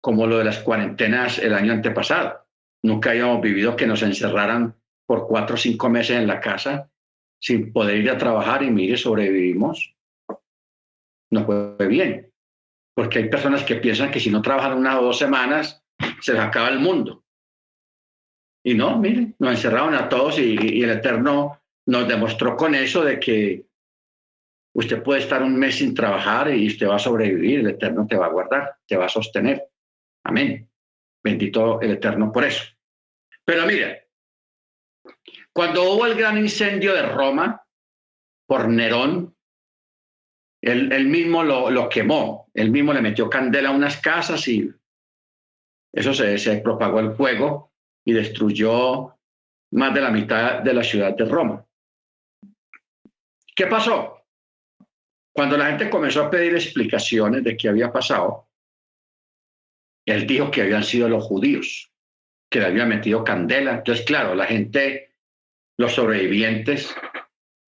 como 0.00 0.24
lo 0.26 0.38
de 0.38 0.44
las 0.44 0.60
cuarentenas 0.60 1.40
el 1.40 1.52
año 1.52 1.72
antepasado. 1.72 2.46
Nunca 2.84 3.10
habíamos 3.10 3.40
vivido 3.40 3.74
que 3.74 3.88
nos 3.88 4.02
encerraran 4.02 4.76
por 5.04 5.26
cuatro 5.26 5.56
o 5.56 5.58
cinco 5.58 5.88
meses 5.88 6.16
en 6.16 6.28
la 6.28 6.40
casa 6.40 6.88
sin 7.40 7.72
poder 7.72 7.96
ir 7.96 8.10
a 8.10 8.18
trabajar 8.18 8.62
y 8.62 8.70
mire, 8.70 8.96
sobrevivimos. 8.96 9.96
No 11.32 11.44
fue 11.44 11.88
bien, 11.88 12.32
porque 12.94 13.18
hay 13.18 13.28
personas 13.28 13.64
que 13.64 13.76
piensan 13.76 14.12
que 14.12 14.20
si 14.20 14.30
no 14.30 14.42
trabajan 14.42 14.78
una 14.78 15.00
o 15.00 15.04
dos 15.04 15.18
semanas, 15.18 15.82
se 16.20 16.34
les 16.34 16.40
acaba 16.40 16.68
el 16.68 16.78
mundo. 16.78 17.21
Y 18.64 18.74
no, 18.74 18.96
miren, 18.98 19.34
nos 19.38 19.52
encerraron 19.52 19.94
a 19.94 20.08
todos 20.08 20.38
y, 20.38 20.82
el 20.82 20.90
Eterno 20.90 21.60
nos 21.86 22.06
demostró 22.06 22.56
con 22.56 22.74
eso 22.74 23.02
de 23.02 23.18
que 23.18 23.66
usted 24.74 25.02
puede 25.02 25.20
estar 25.20 25.42
un 25.42 25.56
mes 25.56 25.76
sin 25.76 25.94
trabajar 25.94 26.54
y 26.54 26.68
usted 26.68 26.88
va 26.88 26.96
a 26.96 27.00
sobrevivir, 27.00 27.60
el 27.60 27.70
Eterno 27.70 28.06
te 28.06 28.16
va 28.16 28.26
a 28.26 28.30
guardar, 28.30 28.76
te 28.86 28.96
va 28.96 29.06
a 29.06 29.08
sostener. 29.08 29.68
Amén. 30.24 30.68
Bendito 31.24 31.80
el 31.80 31.92
Eterno 31.92 32.30
por 32.30 32.44
eso. 32.44 32.62
Pero 33.44 33.66
mire, 33.66 34.10
cuando 35.52 35.92
hubo 35.92 36.06
el 36.06 36.14
gran 36.14 36.38
incendio 36.38 36.94
de 36.94 37.02
Roma 37.02 37.64
por 38.46 38.68
Nerón, 38.68 39.36
él, 40.60 41.08
mismo 41.08 41.42
lo, 41.42 41.88
quemó, 41.88 42.48
él 42.54 42.70
mismo 42.70 42.92
le 42.92 43.02
metió 43.02 43.28
candela 43.28 43.70
a 43.70 43.72
unas 43.72 44.00
casas 44.00 44.46
y 44.46 44.70
eso 45.92 46.14
se 46.14 46.56
propagó 46.58 47.00
el 47.00 47.14
fuego 47.14 47.71
y 48.04 48.12
destruyó 48.12 49.16
más 49.72 49.94
de 49.94 50.00
la 50.00 50.10
mitad 50.10 50.62
de 50.62 50.74
la 50.74 50.82
ciudad 50.82 51.14
de 51.16 51.24
Roma. 51.24 51.64
¿Qué 53.54 53.66
pasó? 53.66 54.24
Cuando 55.32 55.56
la 55.56 55.66
gente 55.66 55.90
comenzó 55.90 56.24
a 56.24 56.30
pedir 56.30 56.54
explicaciones 56.54 57.42
de 57.42 57.56
qué 57.56 57.68
había 57.68 57.92
pasado, 57.92 58.48
él 60.04 60.26
dijo 60.26 60.50
que 60.50 60.62
habían 60.62 60.84
sido 60.84 61.08
los 61.08 61.24
judíos, 61.24 61.90
que 62.50 62.60
le 62.60 62.66
habían 62.66 62.88
metido 62.88 63.24
candela. 63.24 63.72
Entonces, 63.72 64.04
claro, 64.04 64.34
la 64.34 64.46
gente, 64.46 65.14
los 65.78 65.92
sobrevivientes 65.92 66.94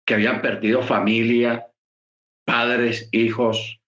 que 0.06 0.16
habían 0.16 0.42
perdido 0.42 0.82
familia, 0.82 1.68
padres, 2.46 3.10
hijos, 3.12 3.80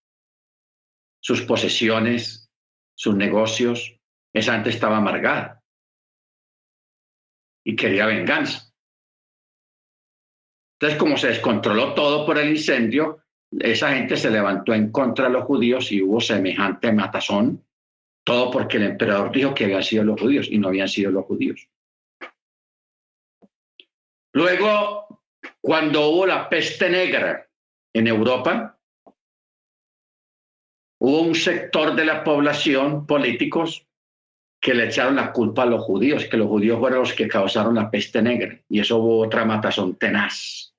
sus 1.22 1.42
posesiones, 1.42 2.52
sus 2.94 3.16
negocios, 3.16 4.00
esa 4.32 4.54
gente 4.54 4.70
estaba 4.70 4.98
amargada 4.98 5.55
y 7.66 7.76
quería 7.76 8.06
venganza. 8.06 8.72
Entonces, 10.80 11.00
como 11.00 11.18
se 11.18 11.28
descontroló 11.28 11.94
todo 11.94 12.26
por 12.26 12.38
el 12.38 12.52
incendio, 12.52 13.24
esa 13.60 13.94
gente 13.94 14.18
se 14.18 14.30
levantó 14.30 14.74
en 14.74 14.92
contra 14.92 15.26
de 15.26 15.32
los 15.32 15.46
judíos 15.46 15.92
y 15.92 16.02
hubo 16.02 16.22
semejante 16.22 16.92
matazón, 16.92 17.66
todo 18.24 18.52
porque 18.52 18.78
el 18.78 18.84
emperador 18.84 19.32
dijo 19.32 19.54
que 19.54 19.66
habían 19.66 19.84
sido 19.84 20.04
los 20.04 20.20
judíos 20.20 20.48
y 20.50 20.58
no 20.58 20.68
habían 20.68 20.90
sido 20.90 21.12
los 21.12 21.26
judíos. 21.26 21.68
Luego, 24.34 25.22
cuando 25.62 26.10
hubo 26.10 26.26
la 26.26 26.50
peste 26.50 26.90
negra 26.90 27.48
en 27.94 28.08
Europa, 28.08 28.78
hubo 31.00 31.22
un 31.22 31.36
sector 31.36 31.96
de 31.96 32.06
la 32.06 32.24
población, 32.24 33.08
políticos, 33.08 33.88
que 34.66 34.74
le 34.74 34.86
echaron 34.86 35.16
la 35.16 35.32
culpa 35.32 35.62
a 35.62 35.68
los 35.68 35.84
judíos, 35.84 36.26
que 36.26 36.38
los 36.38 36.48
judíos 36.48 36.80
fueron 36.80 37.02
los 37.02 37.14
que 37.14 37.28
causaron 37.28 37.76
la 37.76 37.92
peste 37.92 38.20
negra. 38.20 38.60
Y 38.68 38.80
eso 38.80 38.98
hubo 38.98 39.20
otra 39.20 39.46
matazón 39.46 39.96
tenaz. 39.96 40.74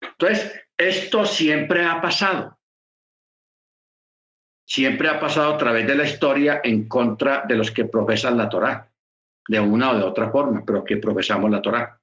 Entonces, 0.00 0.62
esto 0.78 1.26
siempre 1.26 1.84
ha 1.84 2.00
pasado. 2.00 2.56
Siempre 4.64 5.08
ha 5.08 5.18
pasado 5.18 5.54
a 5.54 5.58
través 5.58 5.84
de 5.84 5.96
la 5.96 6.04
historia 6.04 6.60
en 6.62 6.86
contra 6.86 7.44
de 7.44 7.56
los 7.56 7.72
que 7.72 7.86
profesan 7.86 8.36
la 8.36 8.48
Torá, 8.48 8.88
de 9.48 9.58
una 9.58 9.90
o 9.90 9.96
de 9.96 10.04
otra 10.04 10.30
forma, 10.30 10.62
pero 10.64 10.84
que 10.84 10.98
profesamos 10.98 11.50
la 11.50 11.60
Torá. 11.60 12.00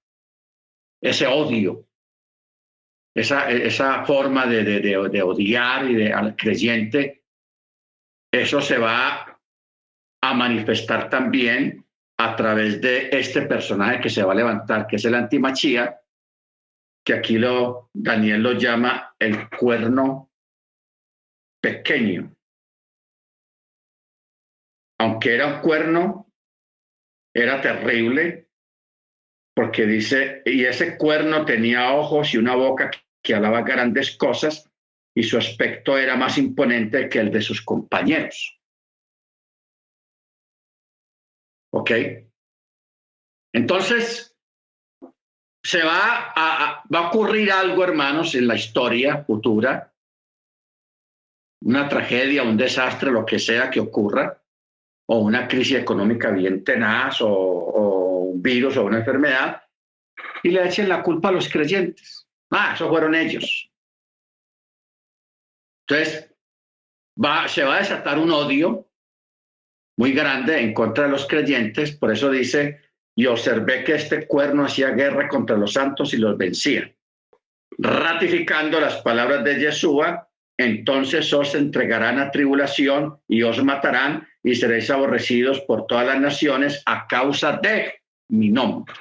Ese 1.01 1.27
odio, 1.27 1.87
esa, 3.15 3.49
esa 3.49 4.03
forma 4.03 4.45
de, 4.47 4.65
de, 4.65 4.81
de, 4.81 5.21
odiar 5.21 5.89
y 5.89 5.95
de, 5.95 6.11
al 6.11 6.35
creyente, 6.35 7.23
eso 8.33 8.59
se 8.59 8.77
va 8.77 9.30
a 10.23 10.33
manifestar 10.33 11.09
también 11.09 11.85
a 12.17 12.35
través 12.35 12.79
de 12.81 13.09
este 13.11 13.43
personaje 13.43 13.99
que 13.99 14.09
se 14.09 14.23
va 14.23 14.33
a 14.33 14.35
levantar, 14.35 14.85
que 14.85 14.97
es 14.97 15.05
el 15.05 15.15
antimachía, 15.15 15.99
que 17.03 17.13
aquí 17.13 17.37
lo, 17.37 17.89
Daniel 17.93 18.43
lo 18.43 18.53
llama 18.53 19.15
el 19.17 19.49
cuerno 19.49 20.29
pequeño. 21.59 22.35
Aunque 24.99 25.33
era 25.33 25.47
un 25.47 25.61
cuerno, 25.61 26.31
era 27.33 27.59
terrible, 27.59 28.49
porque 29.55 29.87
dice, 29.87 30.43
y 30.45 30.63
ese 30.65 30.95
cuerno 30.97 31.43
tenía 31.43 31.93
ojos 31.93 32.33
y 32.33 32.37
una 32.37 32.55
boca 32.55 32.91
que 33.23 33.33
hablaba 33.33 33.63
grandes 33.63 34.15
cosas, 34.15 34.69
y 35.15 35.23
su 35.23 35.37
aspecto 35.37 35.97
era 35.97 36.15
más 36.15 36.37
imponente 36.37 37.09
que 37.09 37.19
el 37.19 37.31
de 37.31 37.41
sus 37.41 37.61
compañeros. 37.61 38.60
¿Ok? 41.73 41.91
Entonces, 43.53 44.35
se 45.63 45.83
va 45.83 46.33
a, 46.35 46.83
va 46.93 46.99
a 46.99 47.07
ocurrir 47.09 47.51
algo, 47.51 47.83
hermanos, 47.83 48.35
en 48.35 48.47
la 48.47 48.55
historia 48.55 49.23
futura, 49.23 49.93
una 51.63 51.87
tragedia, 51.87 52.43
un 52.43 52.57
desastre, 52.57 53.11
lo 53.11 53.25
que 53.25 53.39
sea 53.39 53.69
que 53.69 53.79
ocurra, 53.79 54.41
o 55.07 55.19
una 55.19 55.47
crisis 55.47 55.77
económica 55.77 56.31
bien 56.31 56.63
tenaz, 56.63 57.21
o, 57.21 57.27
un 58.31 58.41
virus 58.41 58.77
o 58.77 58.85
una 58.85 58.99
enfermedad, 58.99 59.61
y 60.43 60.49
le 60.49 60.65
echen 60.65 60.89
la 60.89 61.03
culpa 61.03 61.29
a 61.29 61.33
los 61.33 61.49
creyentes. 61.49 62.27
Ah, 62.49 62.71
eso 62.73 62.89
fueron 62.89 63.13
ellos. 63.13 63.69
Entonces, 65.87 66.33
va, 67.23 67.47
se 67.47 67.63
va 67.63 67.75
a 67.75 67.79
desatar 67.79 68.17
un 68.17 68.31
odio 68.31 68.90
muy 70.01 70.13
grande 70.13 70.59
en 70.59 70.73
contra 70.73 71.03
de 71.03 71.11
los 71.11 71.27
creyentes, 71.27 71.95
por 71.95 72.11
eso 72.11 72.31
dice, 72.31 72.81
y 73.15 73.27
observé 73.27 73.83
que 73.83 73.93
este 73.93 74.25
cuerno 74.25 74.65
hacía 74.65 74.89
guerra 74.89 75.27
contra 75.27 75.55
los 75.55 75.73
santos 75.73 76.15
y 76.15 76.17
los 76.17 76.35
vencía. 76.39 76.91
Ratificando 77.77 78.79
las 78.79 78.95
palabras 79.03 79.43
de 79.43 79.59
Yeshua, 79.59 80.27
entonces 80.57 81.31
os 81.31 81.53
entregarán 81.53 82.17
a 82.17 82.31
tribulación 82.31 83.19
y 83.27 83.43
os 83.43 83.63
matarán 83.63 84.27
y 84.41 84.55
seréis 84.55 84.89
aborrecidos 84.89 85.61
por 85.67 85.85
todas 85.85 86.07
las 86.07 86.19
naciones 86.19 86.81
a 86.87 87.05
causa 87.05 87.59
de 87.61 88.01
mi 88.29 88.49
nombre. 88.49 88.95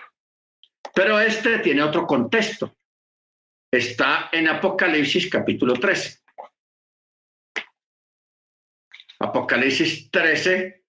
Pero 0.94 1.18
este 1.18 1.60
tiene 1.60 1.82
otro 1.82 2.06
contexto. 2.06 2.76
Está 3.72 4.28
en 4.32 4.48
Apocalipsis 4.48 5.30
capítulo 5.30 5.72
13. 5.72 6.18
Apocalipsis 9.20 10.10
13, 10.10 10.79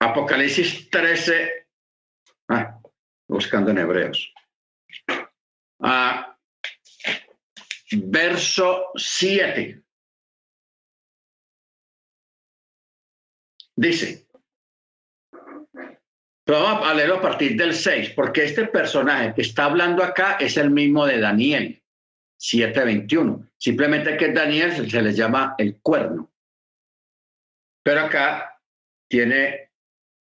Apocalipsis 0.00 0.90
13, 0.90 1.66
ah, 2.48 2.78
buscando 3.28 3.70
en 3.70 3.78
Hebreos. 3.78 4.34
Ah, 5.80 6.36
verso 7.92 8.90
7. 8.94 9.82
Dice, 13.74 14.26
pero 16.44 16.62
vamos 16.62 16.88
a 16.88 16.94
leerlo 16.94 17.16
a 17.16 17.22
partir 17.22 17.56
del 17.56 17.74
6, 17.74 18.10
porque 18.10 18.44
este 18.44 18.66
personaje 18.66 19.32
que 19.34 19.42
está 19.42 19.64
hablando 19.64 20.02
acá 20.02 20.36
es 20.38 20.56
el 20.56 20.70
mismo 20.70 21.06
de 21.06 21.20
Daniel. 21.20 21.81
7.21. 22.42 23.50
Simplemente 23.56 24.16
que 24.16 24.32
Daniel 24.32 24.90
se, 24.90 25.00
les 25.00 25.16
llama 25.16 25.54
el 25.58 25.80
cuerno. 25.80 26.32
Pero 27.84 28.00
acá 28.00 28.60
tiene 29.08 29.70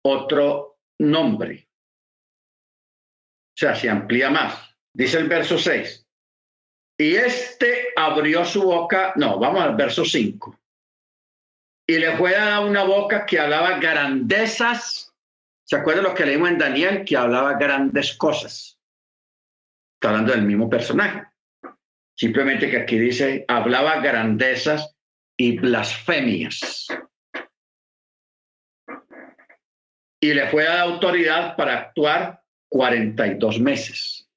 otro 0.04 0.80
nombre. 0.98 1.68
O 3.50 3.56
sea, 3.56 3.74
se 3.76 3.88
amplía 3.88 4.30
más. 4.30 4.74
Dice 4.92 5.18
el 5.18 5.28
verso 5.28 5.58
6. 5.58 6.06
Y 7.00 7.14
este 7.14 7.88
abrió 7.94 8.44
su 8.44 8.62
boca, 8.62 9.12
no, 9.14 9.38
vamos 9.38 9.62
al 9.62 9.76
verso 9.76 10.04
5. 10.04 10.58
Y 11.86 11.98
le 11.98 12.16
fue 12.16 12.36
a 12.36 12.60
una 12.60 12.82
boca 12.82 13.24
que 13.24 13.38
hablaba 13.38 13.78
grandezas. 13.78 15.14
¿Se 15.64 15.76
acuerdan 15.76 16.04
lo 16.04 16.14
que 16.14 16.26
leímos 16.26 16.50
en 16.50 16.58
Daniel? 16.58 17.04
Que 17.04 17.16
hablaba 17.16 17.54
grandes 17.54 18.16
cosas. 18.16 18.76
Está 19.94 20.08
hablando 20.08 20.32
del 20.32 20.42
mismo 20.42 20.68
personaje. 20.68 21.28
Simplemente 22.18 22.68
que 22.68 22.78
aquí 22.78 22.98
dice, 22.98 23.44
hablaba 23.46 24.00
grandezas 24.00 24.96
y 25.36 25.56
blasfemias. 25.56 26.88
Y 30.20 30.34
le 30.34 30.48
fue 30.48 30.64
dada 30.64 30.82
autoridad 30.82 31.54
para 31.54 31.74
actuar 31.74 32.42
42 32.70 33.60
meses. 33.60 34.28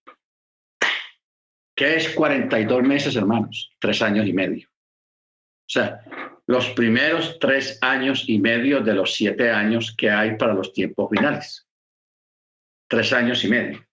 ¿Qué 1.75 1.95
es 1.95 2.09
42 2.09 2.83
meses, 2.83 3.15
hermanos? 3.15 3.75
Tres 3.79 4.03
años 4.03 4.27
y 4.27 4.33
medio. 4.33 4.69
O 4.69 5.73
sea, 5.73 6.03
los 6.45 6.69
primeros 6.71 7.39
tres 7.39 7.79
años 7.81 8.25
y 8.27 8.37
medio 8.37 8.81
de 8.81 8.93
los 8.93 9.15
siete 9.15 9.49
años 9.49 9.95
que 9.97 10.11
hay 10.11 10.37
para 10.37 10.53
los 10.53 10.71
tiempos 10.71 11.09
finales. 11.09 11.67
Tres 12.87 13.11
años 13.11 13.43
y 13.43 13.47
medio. 13.47 13.87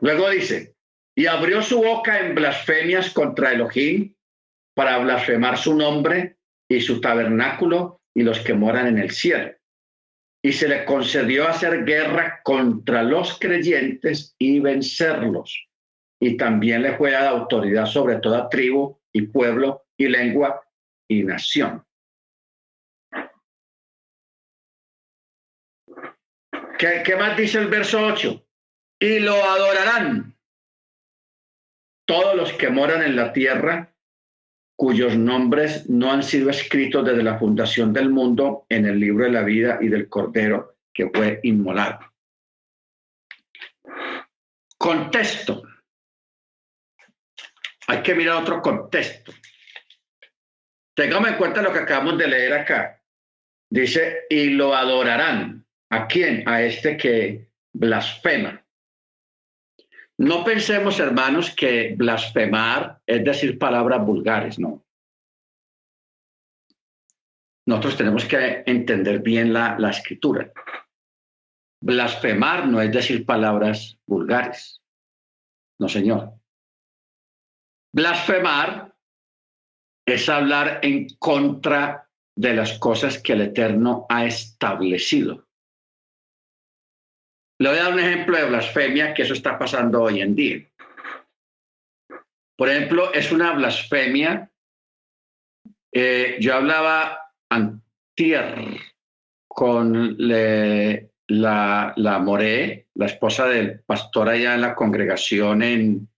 Luego 0.00 0.30
dice, 0.30 0.73
y 1.16 1.26
abrió 1.26 1.62
su 1.62 1.82
boca 1.82 2.18
en 2.20 2.34
blasfemias 2.34 3.10
contra 3.10 3.52
Elohim 3.52 4.14
para 4.74 4.98
blasfemar 4.98 5.56
su 5.56 5.74
nombre 5.74 6.38
y 6.68 6.80
su 6.80 7.00
tabernáculo 7.00 8.00
y 8.14 8.22
los 8.22 8.40
que 8.40 8.54
moran 8.54 8.88
en 8.88 8.98
el 8.98 9.10
cielo. 9.12 9.52
Y 10.42 10.52
se 10.52 10.68
le 10.68 10.84
concedió 10.84 11.48
hacer 11.48 11.84
guerra 11.84 12.40
contra 12.42 13.02
los 13.02 13.38
creyentes 13.38 14.34
y 14.38 14.60
vencerlos. 14.60 15.68
Y 16.20 16.36
también 16.36 16.82
le 16.82 16.96
fue 16.96 17.12
dada 17.12 17.30
autoridad 17.30 17.86
sobre 17.86 18.16
toda 18.16 18.48
tribu 18.48 18.98
y 19.12 19.22
pueblo 19.22 19.86
y 19.96 20.08
lengua 20.08 20.62
y 21.08 21.22
nación. 21.22 21.84
¿Qué, 26.78 27.02
qué 27.06 27.16
más 27.16 27.36
dice 27.36 27.58
el 27.58 27.68
verso 27.68 28.04
8? 28.04 28.46
Y 29.00 29.20
lo 29.20 29.34
adorarán 29.34 30.33
todos 32.04 32.34
los 32.34 32.52
que 32.52 32.68
moran 32.68 33.02
en 33.02 33.16
la 33.16 33.32
tierra 33.32 33.94
cuyos 34.76 35.16
nombres 35.16 35.88
no 35.88 36.12
han 36.12 36.22
sido 36.22 36.50
escritos 36.50 37.04
desde 37.04 37.22
la 37.22 37.38
fundación 37.38 37.92
del 37.92 38.10
mundo 38.10 38.66
en 38.68 38.86
el 38.86 38.98
libro 38.98 39.24
de 39.24 39.30
la 39.30 39.42
vida 39.42 39.78
y 39.80 39.88
del 39.88 40.08
Cordero 40.08 40.76
que 40.92 41.10
fue 41.10 41.40
inmolado. 41.42 42.00
Contexto. 44.78 45.62
Hay 47.86 48.02
que 48.02 48.14
mirar 48.14 48.42
otro 48.42 48.60
contexto. 48.62 49.32
Tengamos 50.94 51.30
en 51.30 51.36
cuenta 51.36 51.62
lo 51.62 51.72
que 51.72 51.80
acabamos 51.80 52.18
de 52.18 52.28
leer 52.28 52.52
acá. 52.52 53.02
Dice, 53.68 54.24
y 54.30 54.50
lo 54.50 54.74
adorarán. 54.74 55.66
¿A 55.90 56.06
quién? 56.06 56.48
A 56.48 56.62
este 56.62 56.96
que 56.96 57.48
blasfema. 57.72 58.63
No 60.18 60.44
pensemos, 60.44 61.00
hermanos, 61.00 61.54
que 61.54 61.94
blasfemar 61.96 63.00
es 63.06 63.24
decir 63.24 63.58
palabras 63.58 64.04
vulgares, 64.04 64.58
no. 64.58 64.84
Nosotros 67.66 67.96
tenemos 67.96 68.24
que 68.26 68.62
entender 68.66 69.20
bien 69.20 69.52
la, 69.52 69.78
la 69.78 69.90
escritura. 69.90 70.52
Blasfemar 71.82 72.68
no 72.68 72.80
es 72.80 72.92
decir 72.92 73.26
palabras 73.26 73.98
vulgares. 74.06 74.82
No, 75.78 75.88
señor. 75.88 76.34
Blasfemar 77.92 78.94
es 80.06 80.28
hablar 80.28 80.80
en 80.82 81.08
contra 81.18 82.08
de 82.36 82.54
las 82.54 82.78
cosas 82.78 83.20
que 83.20 83.32
el 83.32 83.42
Eterno 83.42 84.06
ha 84.08 84.24
establecido. 84.26 85.43
Le 87.58 87.68
voy 87.68 87.78
a 87.78 87.84
dar 87.84 87.92
un 87.92 88.00
ejemplo 88.00 88.36
de 88.36 88.46
blasfemia 88.46 89.14
que 89.14 89.22
eso 89.22 89.34
está 89.34 89.58
pasando 89.58 90.02
hoy 90.02 90.20
en 90.20 90.34
día. 90.34 90.66
Por 92.56 92.68
ejemplo, 92.68 93.12
es 93.12 93.30
una 93.32 93.52
blasfemia. 93.52 94.50
Eh, 95.92 96.36
yo 96.40 96.54
hablaba 96.54 97.32
antier 97.48 98.80
con 99.46 100.16
la, 100.18 101.92
la 101.96 102.18
Moré, 102.18 102.88
la 102.94 103.06
esposa 103.06 103.46
del 103.46 103.80
pastor 103.80 104.28
allá 104.28 104.54
en 104.54 104.60
la 104.60 104.74
congregación 104.74 105.62
en 105.62 106.08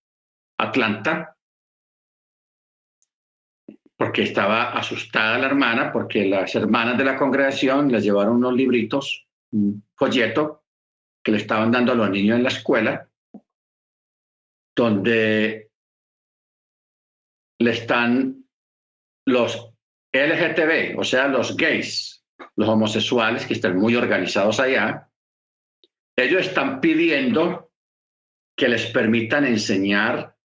Atlanta, 0.58 1.36
porque 3.96 4.22
estaba 4.22 4.72
asustada 4.72 5.38
la 5.38 5.46
hermana, 5.46 5.92
porque 5.92 6.26
las 6.26 6.54
hermanas 6.54 6.96
de 6.96 7.04
la 7.04 7.16
congregación 7.16 7.92
les 7.92 8.04
llevaron 8.04 8.36
unos 8.36 8.54
libritos, 8.54 9.26
un 9.52 9.84
folleto, 9.94 10.65
que 11.26 11.32
le 11.32 11.38
estaban 11.38 11.72
dando 11.72 11.90
a 11.90 11.96
los 11.96 12.08
niños 12.08 12.36
en 12.36 12.44
la 12.44 12.50
escuela, 12.50 13.10
donde 14.76 15.72
le 17.58 17.70
están 17.72 18.44
los 19.26 19.72
LGTB, 20.12 20.96
o 20.96 21.02
sea, 21.02 21.26
los 21.26 21.56
gays, 21.56 22.24
los 22.54 22.68
homosexuales 22.68 23.44
que 23.44 23.54
están 23.54 23.76
muy 23.76 23.96
organizados 23.96 24.60
allá, 24.60 25.10
ellos 26.16 26.46
están 26.46 26.80
pidiendo 26.80 27.72
que 28.56 28.68
les 28.68 28.86
permitan 28.92 29.46
enseñar 29.46 30.36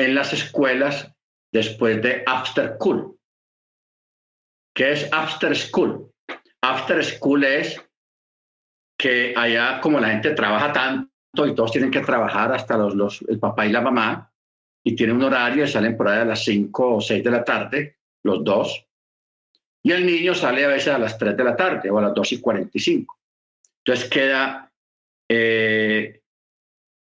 en 0.00 0.16
las 0.16 0.32
escuelas 0.32 1.14
después 1.52 2.02
de 2.02 2.24
after 2.26 2.74
school. 2.74 3.16
¿Qué 4.74 4.90
es 4.90 5.12
after 5.12 5.56
school? 5.56 6.12
After 6.60 7.04
school 7.04 7.44
es 7.44 7.87
que 8.98 9.32
allá 9.36 9.80
como 9.80 10.00
la 10.00 10.08
gente 10.08 10.32
trabaja 10.32 10.72
tanto 10.72 11.46
y 11.46 11.54
todos 11.54 11.70
tienen 11.70 11.90
que 11.90 12.00
trabajar 12.00 12.52
hasta 12.52 12.76
los, 12.76 12.94
los, 12.94 13.22
el 13.28 13.38
papá 13.38 13.64
y 13.64 13.70
la 13.70 13.80
mamá 13.80 14.32
y 14.84 14.96
tienen 14.96 15.16
un 15.16 15.24
horario 15.24 15.64
y 15.64 15.68
salen 15.68 15.96
por 15.96 16.08
ahí 16.08 16.20
a 16.20 16.24
las 16.24 16.44
5 16.44 16.96
o 16.96 17.00
6 17.00 17.22
de 17.22 17.30
la 17.30 17.44
tarde, 17.44 17.98
los 18.24 18.42
dos, 18.42 18.88
y 19.82 19.92
el 19.92 20.04
niño 20.04 20.34
sale 20.34 20.64
a 20.64 20.68
veces 20.68 20.92
a 20.92 20.98
las 20.98 21.16
3 21.16 21.36
de 21.36 21.44
la 21.44 21.56
tarde 21.56 21.90
o 21.90 21.98
a 21.98 22.02
las 22.02 22.14
2 22.14 22.32
y 22.32 22.40
45. 22.40 23.18
Entonces 23.84 24.10
queda, 24.10 24.72
eh, 25.28 26.20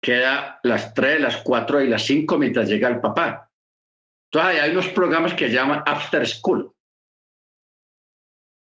queda 0.00 0.60
las 0.62 0.92
3, 0.92 1.20
las 1.20 1.38
4 1.38 1.82
y 1.82 1.88
las 1.88 2.02
5 2.04 2.38
mientras 2.38 2.68
llega 2.68 2.88
el 2.88 3.00
papá. 3.00 3.50
Entonces 4.30 4.60
hay 4.60 4.70
unos 4.70 4.88
programas 4.88 5.32
que 5.34 5.50
llaman 5.50 5.82
After 5.86 6.26
School 6.26 6.72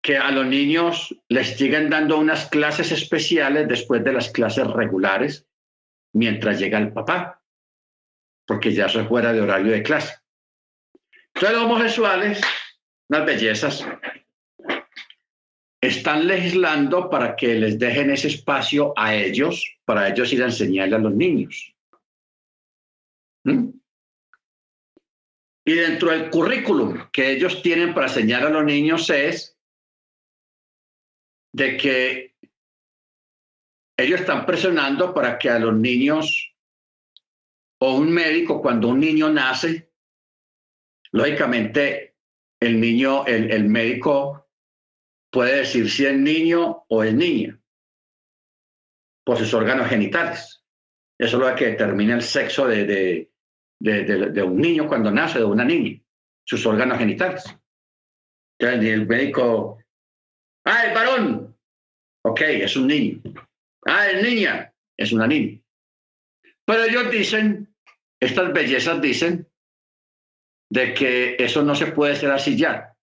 que 0.04 0.18
a 0.18 0.32
los 0.32 0.46
niños 0.46 1.16
les 1.30 1.58
siguen 1.58 1.90
dando 1.90 2.20
unas 2.20 2.50
clases 2.50 2.92
especiales 2.92 3.70
después 3.70 4.04
de 4.04 4.12
las 4.12 4.30
clases 4.30 4.68
regulares 4.68 5.48
mientras 6.14 6.60
llega 6.60 6.78
el 6.78 6.92
papá, 6.92 7.42
porque 8.46 8.74
ya 8.74 8.90
se 8.90 9.06
fuera 9.06 9.32
de 9.32 9.40
horario 9.40 9.72
de 9.72 9.82
clase. 9.82 10.14
Entonces 11.34 11.58
los 11.58 11.66
homosexuales, 11.66 12.42
las 13.08 13.26
bellezas, 13.26 13.88
están 15.80 16.28
legislando 16.28 17.10
para 17.10 17.38
que 17.38 17.56
les 17.56 17.80
dejen 17.80 18.12
ese 18.12 18.28
espacio 18.28 18.94
a 18.98 19.16
ellos, 19.16 19.66
para 19.86 20.10
ellos 20.10 20.34
ir 20.34 20.44
a 20.44 20.48
enseñarle 20.48 20.98
a 20.98 21.00
los 21.00 21.14
niños. 21.14 21.74
¿Mm? 23.46 23.70
Y 25.66 25.74
dentro 25.74 26.12
del 26.12 26.30
currículum 26.30 27.10
que 27.12 27.32
ellos 27.32 27.62
tienen 27.62 27.94
para 27.94 28.08
enseñar 28.08 28.46
a 28.46 28.50
los 28.50 28.66
niños 28.66 29.10
es 29.10 29.53
de 31.54 31.78
que 31.78 32.36
ellos 33.98 34.22
están 34.22 34.46
presionando 34.46 35.14
para 35.14 35.38
que 35.38 35.50
a 35.50 35.60
los 35.60 35.76
niños 35.76 36.56
o 37.80 37.96
un 37.96 38.12
médico, 38.12 38.62
cuando 38.62 38.88
un 38.88 39.00
niño 39.00 39.30
nace, 39.30 39.92
lógicamente 41.12 42.16
el 42.60 42.80
niño, 42.80 43.26
el, 43.26 43.52
el 43.52 43.66
médico 43.66 44.50
puede 45.30 45.58
decir 45.58 45.90
si 45.90 46.06
es 46.06 46.18
niño 46.18 46.86
o 46.88 47.04
es 47.04 47.14
niña 47.14 47.60
por 49.26 49.38
sus 49.38 49.54
órganos 49.54 49.88
genitales. 49.88 50.64
Eso 51.18 51.38
es 51.38 51.50
lo 51.50 51.56
que 51.56 51.72
determina 51.72 52.16
el 52.16 52.22
sexo 52.22 52.68
de, 52.68 52.86
de, 52.86 53.30
de, 53.80 54.44
un 54.44 54.58
niño 54.58 54.88
cuando 54.88 55.12
nace, 55.12 55.40
de 55.40 55.46
una 55.46 55.64
niña, 55.64 56.02
sus 56.44 56.66
órganos 56.66 56.98
genitales. 56.98 57.44
Entonces, 58.58 58.90
el 58.90 59.08
médico 59.08 59.83
Ah, 60.66 60.86
el 60.86 60.94
varón. 60.94 61.58
Ok, 62.26 62.42
es 62.42 62.76
un 62.76 62.88
niño. 62.88 63.22
Ah, 63.86 64.10
es 64.10 64.24
niña. 64.24 64.74
Es 64.98 65.12
una 65.12 65.28
niña. 65.28 65.60
Pero 66.66 66.84
ellos 66.84 67.12
dicen, 67.12 67.74
estas 68.20 68.54
bellezas 68.54 69.02
dicen, 69.02 69.48
de 70.70 70.94
que 70.94 71.36
eso 71.38 71.62
no 71.64 71.76
se 71.76 71.88
puede 71.88 72.14
hacer 72.14 72.32
así 72.32 72.56
ya. 72.56 72.96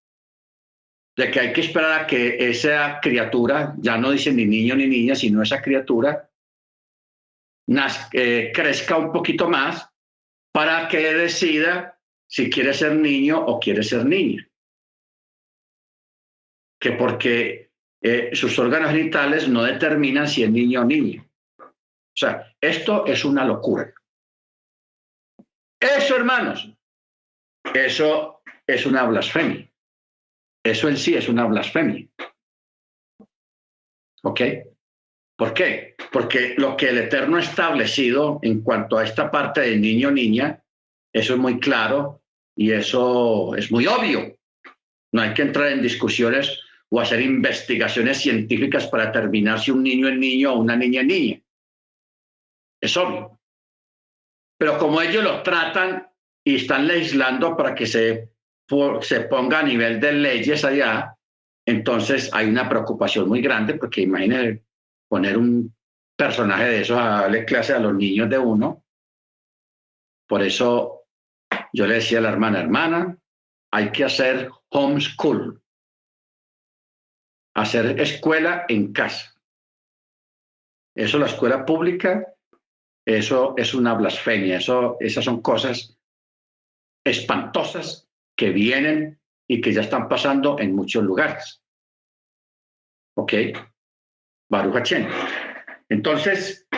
De 1.16 1.30
que 1.30 1.40
hay 1.40 1.52
que 1.52 1.60
esperar 1.60 2.00
a 2.00 2.06
que 2.06 2.48
esa 2.48 2.98
criatura, 3.02 3.74
ya 3.78 3.98
no 3.98 4.10
dice 4.10 4.32
ni 4.32 4.46
niño 4.46 4.76
ni 4.76 4.86
niña, 4.86 5.14
sino 5.14 5.42
esa 5.42 5.60
criatura, 5.60 6.30
eh, 8.12 8.50
crezca 8.54 8.96
un 8.96 9.12
poquito 9.12 9.48
más 9.48 9.88
para 10.52 10.88
que 10.88 11.14
decida 11.14 11.98
si 12.26 12.48
quiere 12.48 12.72
ser 12.72 12.94
niño 12.94 13.38
o 13.38 13.60
quiere 13.60 13.82
ser 13.82 14.06
niña 14.06 14.49
que 16.80 16.92
porque 16.92 17.70
eh, 18.02 18.30
sus 18.32 18.58
órganos 18.58 18.90
genitales 18.90 19.48
no 19.48 19.62
determinan 19.62 20.26
si 20.26 20.42
es 20.42 20.50
niño 20.50 20.80
o 20.80 20.84
niña. 20.84 21.24
O 21.58 22.16
sea, 22.16 22.52
esto 22.60 23.06
es 23.06 23.24
una 23.24 23.44
locura. 23.44 23.92
Eso, 25.78 26.16
hermanos, 26.16 26.68
eso 27.74 28.42
es 28.66 28.86
una 28.86 29.04
blasfemia. 29.04 29.70
Eso 30.64 30.88
en 30.88 30.96
sí 30.96 31.14
es 31.14 31.28
una 31.28 31.46
blasfemia. 31.46 32.06
¿Ok? 34.22 34.40
¿Por 35.36 35.54
qué? 35.54 35.96
Porque 36.12 36.54
lo 36.58 36.76
que 36.76 36.90
el 36.90 36.98
Eterno 36.98 37.36
ha 37.36 37.40
establecido 37.40 38.40
en 38.42 38.60
cuanto 38.60 38.98
a 38.98 39.04
esta 39.04 39.30
parte 39.30 39.62
de 39.62 39.76
niño-niña, 39.76 40.62
eso 41.14 41.34
es 41.34 41.38
muy 41.38 41.58
claro 41.58 42.22
y 42.54 42.72
eso 42.72 43.54
es 43.54 43.72
muy 43.72 43.86
obvio. 43.86 44.36
No 45.12 45.22
hay 45.22 45.32
que 45.32 45.42
entrar 45.42 45.68
en 45.68 45.82
discusiones 45.82 46.60
o 46.90 47.00
hacer 47.00 47.20
investigaciones 47.20 48.18
científicas 48.18 48.86
para 48.88 49.06
determinar 49.06 49.60
si 49.60 49.70
un 49.70 49.82
niño 49.82 50.08
es 50.08 50.18
niño 50.18 50.52
o 50.52 50.60
una 50.60 50.76
niña 50.76 51.02
es 51.02 51.06
niña. 51.06 51.42
Es 52.80 52.96
obvio. 52.96 53.38
Pero 54.58 54.78
como 54.78 55.00
ellos 55.00 55.22
lo 55.22 55.42
tratan 55.42 56.08
y 56.44 56.56
están 56.56 56.86
legislando 56.86 57.56
para 57.56 57.74
que 57.74 57.86
se, 57.86 58.30
se 59.02 59.20
ponga 59.22 59.60
a 59.60 59.62
nivel 59.62 60.00
de 60.00 60.12
leyes 60.12 60.64
allá, 60.64 61.16
entonces 61.66 62.30
hay 62.32 62.48
una 62.48 62.68
preocupación 62.68 63.28
muy 63.28 63.40
grande 63.40 63.74
porque 63.74 64.02
imagínense 64.02 64.64
poner 65.08 65.38
un 65.38 65.74
personaje 66.16 66.64
de 66.64 66.80
esos 66.82 66.98
a 66.98 67.22
darle 67.22 67.44
clase 67.44 67.72
a 67.72 67.78
los 67.78 67.94
niños 67.94 68.28
de 68.28 68.38
uno. 68.38 68.84
Por 70.28 70.42
eso 70.42 71.04
yo 71.72 71.86
le 71.86 71.94
decía 71.94 72.18
a 72.18 72.22
la 72.22 72.30
hermana, 72.30 72.60
hermana, 72.60 73.16
hay 73.72 73.90
que 73.92 74.04
hacer 74.04 74.50
homeschool, 74.70 75.59
hacer 77.54 78.00
escuela 78.00 78.64
en 78.68 78.92
casa. 78.92 79.34
Eso 80.94 81.18
la 81.18 81.26
escuela 81.26 81.64
pública, 81.64 82.34
eso 83.06 83.54
es 83.56 83.74
una 83.74 83.94
blasfemia, 83.94 84.58
eso, 84.58 84.96
esas 85.00 85.24
son 85.24 85.40
cosas 85.40 85.96
espantosas 87.04 88.08
que 88.36 88.50
vienen 88.50 89.20
y 89.48 89.60
que 89.60 89.72
ya 89.72 89.80
están 89.80 90.08
pasando 90.08 90.58
en 90.58 90.74
muchos 90.74 91.02
lugares. 91.04 91.62
¿Ok? 93.16 93.32
Baruch 94.50 94.92
Entonces, 95.88 96.68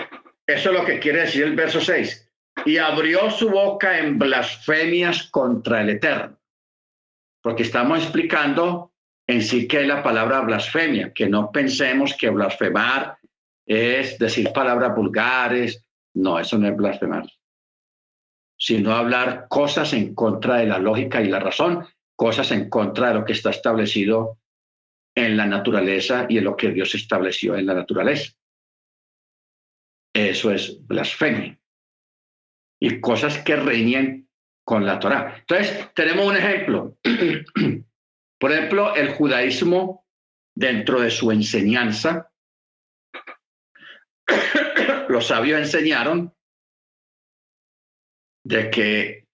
eso 0.46 0.70
es 0.70 0.78
lo 0.78 0.84
que 0.84 0.98
quiere 0.98 1.20
decir 1.22 1.44
el 1.44 1.56
verso 1.56 1.80
6. 1.80 2.30
Y 2.66 2.78
abrió 2.78 3.30
su 3.30 3.50
boca 3.50 3.98
en 3.98 4.18
blasfemias 4.18 5.30
contra 5.30 5.80
el 5.80 5.90
Eterno. 5.90 6.38
Porque 7.42 7.62
estamos 7.62 8.02
explicando 8.02 8.91
en 9.26 9.42
sí 9.42 9.68
que 9.68 9.82
es 9.82 9.86
la 9.86 10.02
palabra 10.02 10.40
blasfemia, 10.40 11.12
que 11.12 11.28
no 11.28 11.50
pensemos 11.50 12.14
que 12.16 12.30
blasfemar 12.30 13.18
es 13.66 14.18
decir 14.18 14.52
palabras 14.52 14.94
vulgares. 14.94 15.84
No, 16.14 16.38
eso 16.38 16.58
no 16.58 16.68
es 16.68 16.76
blasfemar 16.76 17.26
sino 18.62 18.94
hablar 18.94 19.48
cosas 19.48 19.92
en 19.92 20.14
contra 20.14 20.58
de 20.58 20.66
la 20.66 20.78
lógica 20.78 21.20
y 21.20 21.26
la 21.26 21.40
razón, 21.40 21.84
cosas 22.14 22.52
en 22.52 22.70
contra 22.70 23.08
de 23.08 23.14
lo 23.14 23.24
que 23.24 23.32
está 23.32 23.50
establecido 23.50 24.38
en 25.16 25.36
la 25.36 25.46
naturaleza 25.46 26.26
y 26.28 26.38
en 26.38 26.44
lo 26.44 26.56
que 26.56 26.70
Dios 26.70 26.94
estableció 26.94 27.56
en 27.56 27.66
la 27.66 27.74
naturaleza. 27.74 28.34
Eso 30.14 30.52
es 30.52 30.78
blasfemia. 30.86 31.58
Y 32.80 33.00
cosas 33.00 33.38
que 33.38 33.56
reñen 33.56 34.28
con 34.64 34.86
la 34.86 35.00
Torah. 35.00 35.38
Entonces, 35.40 35.90
tenemos 35.92 36.24
un 36.24 36.36
ejemplo. 36.36 36.96
Por 38.42 38.50
ejemplo, 38.50 38.92
el 38.96 39.14
judaísmo, 39.14 40.04
dentro 40.52 41.00
de 41.00 41.12
su 41.12 41.30
enseñanza, 41.30 42.32
los 45.08 45.28
sabios 45.28 45.60
enseñaron 45.60 46.34
de 48.44 48.68
que 48.68 49.28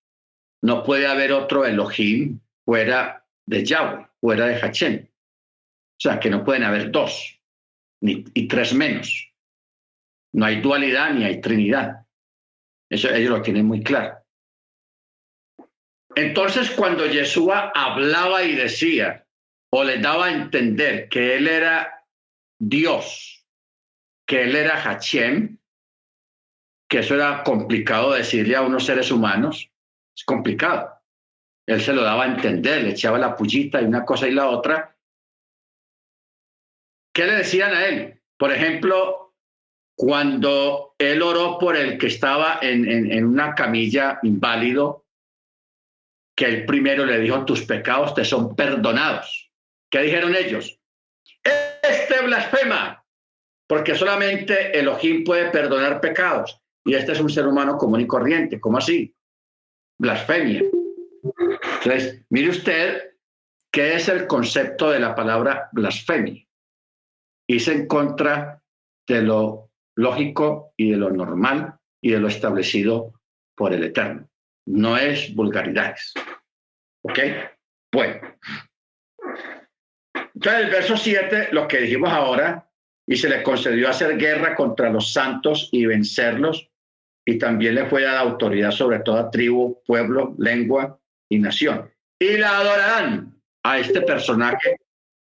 no 0.62 0.84
puede 0.84 1.06
haber 1.06 1.32
otro 1.32 1.64
Elohim 1.64 2.38
fuera 2.66 3.26
de 3.46 3.64
Yahweh, 3.64 4.08
fuera 4.20 4.44
de 4.44 4.60
Hachem. 4.60 5.08
O 5.08 6.00
sea, 6.00 6.20
que 6.20 6.28
no 6.28 6.44
pueden 6.44 6.64
haber 6.64 6.90
dos, 6.90 7.40
ni, 8.02 8.26
y 8.34 8.46
tres 8.46 8.74
menos. 8.74 9.32
No 10.34 10.44
hay 10.44 10.60
dualidad 10.60 11.14
ni 11.14 11.24
hay 11.24 11.40
trinidad. 11.40 12.06
Eso 12.90 13.08
ellos 13.08 13.30
lo 13.30 13.40
tienen 13.40 13.64
muy 13.64 13.82
claro. 13.82 14.17
Entonces, 16.18 16.72
cuando 16.72 17.06
Yeshua 17.06 17.70
hablaba 17.72 18.42
y 18.42 18.56
decía, 18.56 19.24
o 19.72 19.84
le 19.84 19.98
daba 19.98 20.26
a 20.26 20.32
entender 20.32 21.08
que 21.08 21.36
él 21.36 21.46
era 21.46 22.04
Dios, 22.58 23.46
que 24.26 24.42
él 24.42 24.56
era 24.56 24.82
Hachem, 24.82 25.58
que 26.90 26.98
eso 26.98 27.14
era 27.14 27.44
complicado 27.44 28.10
decirle 28.10 28.56
a 28.56 28.62
unos 28.62 28.84
seres 28.84 29.12
humanos, 29.12 29.70
es 30.16 30.24
complicado. 30.24 30.92
Él 31.68 31.80
se 31.80 31.92
lo 31.92 32.02
daba 32.02 32.24
a 32.24 32.34
entender, 32.34 32.82
le 32.82 32.90
echaba 32.90 33.16
la 33.16 33.36
pullita 33.36 33.80
y 33.80 33.84
una 33.84 34.04
cosa 34.04 34.26
y 34.26 34.32
la 34.32 34.48
otra. 34.48 34.96
¿Qué 37.14 37.26
le 37.26 37.34
decían 37.34 37.72
a 37.72 37.86
él? 37.86 38.20
Por 38.36 38.52
ejemplo, 38.52 39.36
cuando 39.96 40.96
él 40.98 41.22
oró 41.22 41.60
por 41.60 41.76
el 41.76 41.96
que 41.96 42.08
estaba 42.08 42.58
en 42.60 43.24
una 43.24 43.54
camilla 43.54 44.18
inválido, 44.24 45.04
que 46.38 46.44
él 46.44 46.66
primero 46.66 47.04
le 47.04 47.18
dijo, 47.18 47.44
tus 47.44 47.64
pecados 47.64 48.14
te 48.14 48.24
son 48.24 48.54
perdonados. 48.54 49.50
¿Qué 49.90 50.02
dijeron 50.02 50.36
ellos? 50.36 50.78
Este 51.42 52.22
blasfema, 52.22 53.04
porque 53.66 53.96
solamente 53.96 54.78
Elohim 54.78 55.24
puede 55.24 55.50
perdonar 55.50 56.00
pecados 56.00 56.62
y 56.84 56.94
este 56.94 57.10
es 57.10 57.20
un 57.20 57.28
ser 57.28 57.44
humano 57.48 57.76
común 57.76 58.02
y 58.02 58.06
corriente. 58.06 58.60
¿Cómo 58.60 58.78
así? 58.78 59.12
Blasfemia. 59.98 60.62
Entonces, 61.82 62.24
mire 62.30 62.50
usted 62.50 63.16
qué 63.72 63.96
es 63.96 64.08
el 64.08 64.28
concepto 64.28 64.92
de 64.92 65.00
la 65.00 65.16
palabra 65.16 65.68
blasfemia. 65.72 66.46
Es 67.48 67.66
en 67.66 67.88
contra 67.88 68.62
de 69.08 69.22
lo 69.22 69.72
lógico 69.96 70.72
y 70.76 70.92
de 70.92 70.98
lo 70.98 71.10
normal 71.10 71.80
y 72.00 72.12
de 72.12 72.20
lo 72.20 72.28
establecido 72.28 73.20
por 73.56 73.72
el 73.72 73.82
Eterno. 73.82 74.28
No 74.68 74.96
es 74.96 75.34
vulgaridades. 75.34 76.12
¿Ok? 77.02 77.18
Bueno. 77.92 78.20
Entonces, 80.34 80.64
el 80.64 80.70
verso 80.70 80.96
7, 80.96 81.48
lo 81.52 81.66
que 81.66 81.78
dijimos 81.78 82.10
ahora, 82.10 82.68
y 83.06 83.16
se 83.16 83.28
le 83.28 83.42
concedió 83.42 83.88
hacer 83.88 84.18
guerra 84.18 84.54
contra 84.54 84.90
los 84.90 85.12
santos 85.12 85.70
y 85.72 85.86
vencerlos 85.86 86.70
y 87.24 87.38
también 87.38 87.74
le 87.74 87.86
fue 87.86 88.02
dada 88.02 88.20
autoridad 88.20 88.70
sobre 88.70 89.00
toda 89.00 89.30
tribu, 89.30 89.82
pueblo, 89.86 90.34
lengua 90.38 90.98
y 91.28 91.38
nación. 91.38 91.90
Y 92.18 92.36
la 92.36 92.58
adorarán 92.58 93.34
a 93.62 93.78
este 93.78 94.02
personaje, 94.02 94.76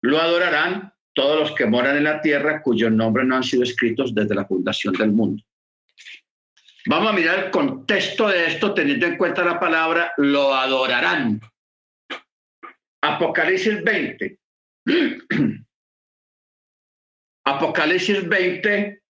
lo 0.01 0.19
adorarán 0.19 0.93
todos 1.13 1.39
los 1.39 1.51
que 1.53 1.65
moran 1.65 1.97
en 1.97 2.05
la 2.05 2.21
tierra 2.21 2.61
cuyos 2.61 2.91
nombres 2.91 3.27
no 3.27 3.35
han 3.35 3.43
sido 3.43 3.63
escritos 3.63 4.15
desde 4.15 4.35
la 4.35 4.45
fundación 4.45 4.93
del 4.93 5.11
mundo. 5.11 5.43
Vamos 6.85 7.09
a 7.09 7.13
mirar 7.13 7.45
el 7.45 7.51
contexto 7.51 8.27
de 8.27 8.47
esto 8.47 8.73
teniendo 8.73 9.05
en 9.05 9.17
cuenta 9.17 9.45
la 9.45 9.59
palabra 9.59 10.13
lo 10.17 10.53
adorarán. 10.53 11.39
Apocalipsis 13.01 13.83
20. 13.83 14.39
Apocalipsis 17.45 18.27
20, 18.27 19.01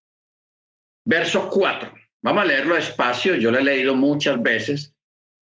verso 1.06 1.50
4. 1.50 1.94
Vamos 2.24 2.44
a 2.44 2.46
leerlo 2.46 2.76
despacio, 2.76 3.36
yo 3.36 3.52
lo 3.52 3.60
he 3.60 3.64
leído 3.64 3.96
muchas 3.96 4.42
veces, 4.42 4.96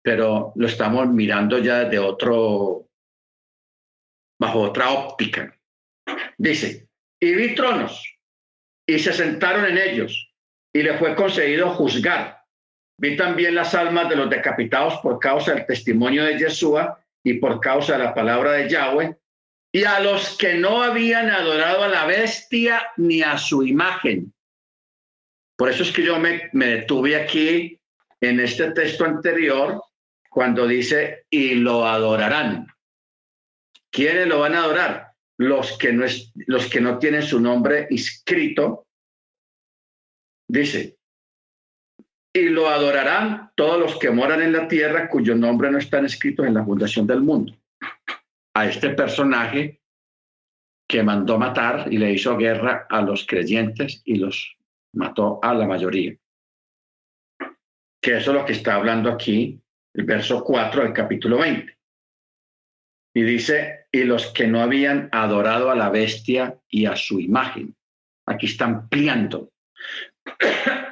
pero 0.03 0.53
lo 0.55 0.67
estamos 0.67 1.07
mirando 1.09 1.57
ya 1.59 1.85
de 1.85 1.99
otro, 1.99 2.87
bajo 4.39 4.61
otra 4.61 4.91
óptica. 4.91 5.59
Dice, 6.37 6.87
y 7.19 7.33
vi 7.33 7.53
tronos, 7.55 8.17
y 8.87 8.97
se 8.99 9.13
sentaron 9.13 9.65
en 9.65 9.77
ellos, 9.77 10.30
y 10.73 10.83
le 10.83 10.97
fue 10.97 11.15
concedido 11.15 11.71
juzgar. 11.71 12.41
Vi 12.97 13.17
también 13.17 13.55
las 13.55 13.73
almas 13.73 14.09
de 14.09 14.15
los 14.15 14.29
decapitados 14.29 14.99
por 15.01 15.19
causa 15.19 15.53
del 15.53 15.65
testimonio 15.65 16.23
de 16.23 16.37
Yeshua 16.37 16.99
y 17.23 17.35
por 17.35 17.59
causa 17.59 17.93
de 17.93 18.03
la 18.03 18.13
palabra 18.13 18.53
de 18.53 18.69
Yahweh, 18.69 19.15
y 19.73 19.83
a 19.83 19.99
los 19.99 20.37
que 20.37 20.55
no 20.55 20.81
habían 20.83 21.29
adorado 21.29 21.83
a 21.83 21.87
la 21.87 22.05
bestia 22.05 22.89
ni 22.97 23.21
a 23.21 23.37
su 23.37 23.63
imagen, 23.63 24.33
por 25.61 25.69
eso 25.69 25.83
es 25.83 25.91
que 25.91 26.01
yo 26.01 26.17
me, 26.17 26.49
detuve 26.53 27.15
aquí 27.15 27.79
en 28.19 28.39
este 28.39 28.71
texto 28.71 29.05
anterior 29.05 29.79
cuando 30.27 30.65
dice, 30.65 31.25
y 31.29 31.53
lo 31.53 31.85
adorarán. 31.85 32.65
¿Quiénes 33.91 34.25
lo 34.25 34.39
van 34.39 34.55
a 34.55 34.63
adorar? 34.63 35.11
Los 35.37 35.77
que 35.77 35.93
no, 35.93 36.03
es, 36.03 36.31
los 36.47 36.65
que 36.65 36.81
no 36.81 36.97
tienen 36.97 37.21
su 37.21 37.39
nombre 37.39 37.85
inscrito. 37.91 38.87
Dice, 40.51 40.97
y 42.33 42.49
lo 42.49 42.67
adorarán 42.67 43.53
todos 43.55 43.79
los 43.79 43.97
que 43.97 44.11
moran 44.11 44.41
en 44.41 44.51
la 44.51 44.67
tierra 44.67 45.07
cuyo 45.07 45.33
nombre 45.33 45.71
no 45.71 45.77
están 45.77 46.05
escritos 46.05 46.45
en 46.45 46.55
la 46.55 46.65
fundación 46.65 47.07
del 47.07 47.21
mundo. 47.21 47.55
A 48.53 48.65
este 48.65 48.89
personaje 48.89 49.79
que 50.89 51.03
mandó 51.03 51.37
matar 51.37 51.87
y 51.89 51.97
le 51.97 52.11
hizo 52.11 52.35
guerra 52.35 52.85
a 52.89 53.01
los 53.01 53.25
creyentes 53.25 54.01
y 54.03 54.15
los 54.15 54.57
mató 54.93 55.39
a 55.41 55.53
la 55.53 55.65
mayoría. 55.65 56.17
Que 58.01 58.17
eso 58.17 58.31
es 58.31 58.37
lo 58.37 58.45
que 58.45 58.51
está 58.51 58.75
hablando 58.75 59.09
aquí 59.09 59.57
el 59.93 60.03
verso 60.03 60.43
4 60.43 60.83
del 60.83 60.91
capítulo 60.91 61.37
20. 61.37 61.77
Y 63.15 63.21
dice, 63.21 63.85
y 63.89 64.03
los 64.03 64.27
que 64.27 64.47
no 64.47 64.59
habían 64.59 65.07
adorado 65.13 65.71
a 65.71 65.75
la 65.75 65.89
bestia 65.89 66.59
y 66.67 66.87
a 66.87 66.97
su 66.97 67.21
imagen. 67.21 67.73
aquí 68.25 68.47
está 68.47 68.65
ampliando. 68.65 69.51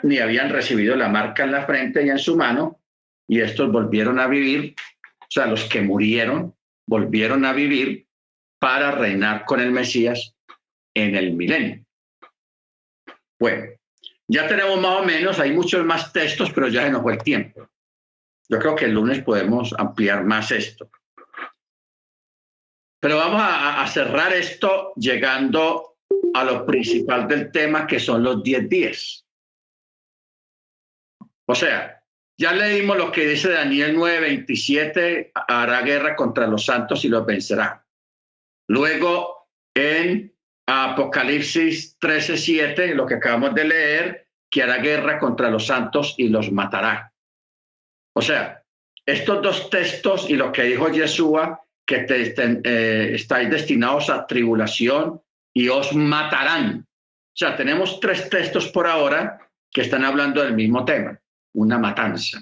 Ni 0.04 0.20
habían 0.20 0.50
recibido 0.50 0.96
la 0.96 1.10
marca 1.10 1.44
en 1.44 1.52
la 1.52 1.66
frente 1.66 2.06
y 2.06 2.10
en 2.10 2.20
su 2.20 2.36
mano, 2.36 2.80
y 3.28 3.42
estos 3.42 3.72
volvieron 3.72 4.20
a 4.20 4.28
vivir, 4.28 4.76
o 5.22 5.28
sea, 5.30 5.46
los 5.46 5.66
que 5.66 5.82
murieron 5.82 6.56
volvieron 6.88 7.46
a 7.46 7.54
vivir 7.54 8.08
para 8.58 8.92
reinar 8.92 9.46
con 9.46 9.60
el 9.60 9.72
Mesías 9.72 10.34
en 10.96 11.16
el 11.16 11.34
milenio. 11.34 11.86
Bueno, 13.40 13.68
ya 14.28 14.48
tenemos 14.48 14.82
más 14.82 15.02
o 15.02 15.06
menos, 15.06 15.40
hay 15.40 15.52
muchos 15.52 15.86
más 15.86 16.12
textos, 16.12 16.52
pero 16.52 16.68
ya 16.68 16.84
se 16.84 16.90
nos 16.90 17.04
fue 17.04 17.14
el 17.14 17.24
tiempo. 17.24 17.70
Yo 18.50 18.58
creo 18.58 18.76
que 18.76 18.86
el 18.86 18.94
lunes 18.94 19.24
podemos 19.24 19.74
ampliar 19.78 20.24
más 20.26 20.52
esto. 20.52 20.90
Pero 23.00 23.18
vamos 23.18 23.42
a, 23.42 23.86
cerrar 23.88 24.34
esto 24.34 24.94
llegando 24.96 25.96
a 26.34 26.44
lo 26.44 26.66
principal 26.66 27.28
del 27.28 27.52
tema, 27.52 27.88
que 27.88 28.00
son 28.00 28.24
los 28.24 28.44
10 28.44 28.68
días. 28.68 29.26
O 31.50 31.56
sea, 31.56 32.04
ya 32.38 32.54
leímos 32.54 32.96
lo 32.96 33.12
que 33.12 33.26
dice 33.26 33.50
Daniel 33.50 33.98
9:27, 33.98 35.32
hará 35.34 35.82
guerra 35.82 36.16
contra 36.16 36.46
los 36.46 36.64
santos 36.64 37.04
y 37.06 37.10
los 37.10 37.26
vencerá. 37.26 37.84
Luego, 38.68 39.50
en 39.74 40.32
Apocalipsis 40.68 41.98
13:7, 42.00 42.94
lo 42.94 43.08
que 43.08 43.16
acabamos 43.16 43.56
de 43.56 43.64
leer, 43.64 44.28
que 44.48 44.62
hará 44.62 44.78
guerra 44.78 45.18
contra 45.18 45.50
los 45.50 45.66
santos 45.66 46.14
y 46.18 46.30
los 46.30 46.52
matará. 46.52 47.12
O 48.16 48.22
sea, 48.22 48.64
estos 49.04 49.42
dos 49.42 49.70
textos 49.72 50.30
y 50.30 50.36
lo 50.36 50.52
que 50.52 50.64
dijo 50.64 50.90
Yeshua 50.90 51.64
que 51.84 52.06
eh, 52.08 53.12
estáis 53.16 53.50
destinados 53.50 54.12
a 54.12 54.28
tribulación 54.28 55.20
y 55.52 55.68
os 55.70 55.96
matarán. 55.96 56.86
O 56.86 57.38
sea, 57.40 57.56
tenemos 57.56 58.00
tres 58.00 58.30
textos 58.30 58.68
por 58.68 58.86
ahora 58.86 59.40
que 59.72 59.82
están 59.82 60.06
hablando 60.06 60.44
del 60.44 60.54
mismo 60.54 60.86
tema, 60.86 61.20
una 61.54 61.78
matanza. 61.78 62.42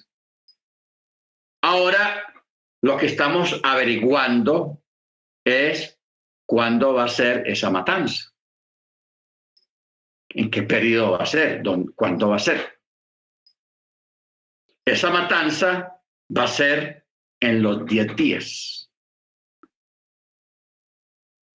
Ahora, 1.64 2.34
lo 2.82 2.98
que 2.98 3.08
estamos 3.08 3.60
averiguando 3.64 4.82
es 5.46 6.00
cuándo 6.46 6.94
va 6.94 7.06
a 7.06 7.10
ser 7.10 7.48
esa 7.48 7.70
matanza. 7.70 8.32
¿En 10.30 10.52
qué 10.52 10.64
periodo 10.64 11.12
va 11.12 11.24
a 11.24 11.26
ser? 11.26 11.64
¿Cuándo 11.96 12.30
va 12.30 12.36
a 12.36 12.40
ser? 12.40 12.80
Esa 14.86 15.10
matanza 15.10 16.02
va 16.36 16.44
a 16.44 16.48
ser 16.48 17.06
en 17.40 17.62
los 17.62 17.86
diez 17.86 18.16
días 18.16 18.88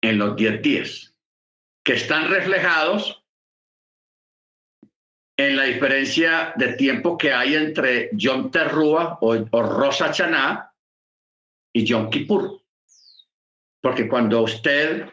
en 0.02 0.18
los 0.18 0.36
10 0.36 0.62
días, 0.62 1.14
que 1.84 1.94
están 1.94 2.28
reflejados 2.28 3.21
en 5.36 5.56
la 5.56 5.64
diferencia 5.64 6.52
de 6.56 6.74
tiempo 6.74 7.16
que 7.16 7.32
hay 7.32 7.54
entre 7.54 8.10
Yom 8.12 8.50
Terrúa 8.50 9.18
o, 9.20 9.34
Rosh 9.34 10.00
Hashanah 10.00 10.72
y 11.74 11.84
Yom 11.84 12.10
Kippur. 12.10 12.60
Porque 13.80 14.08
cuando 14.08 14.42
usted, 14.42 15.08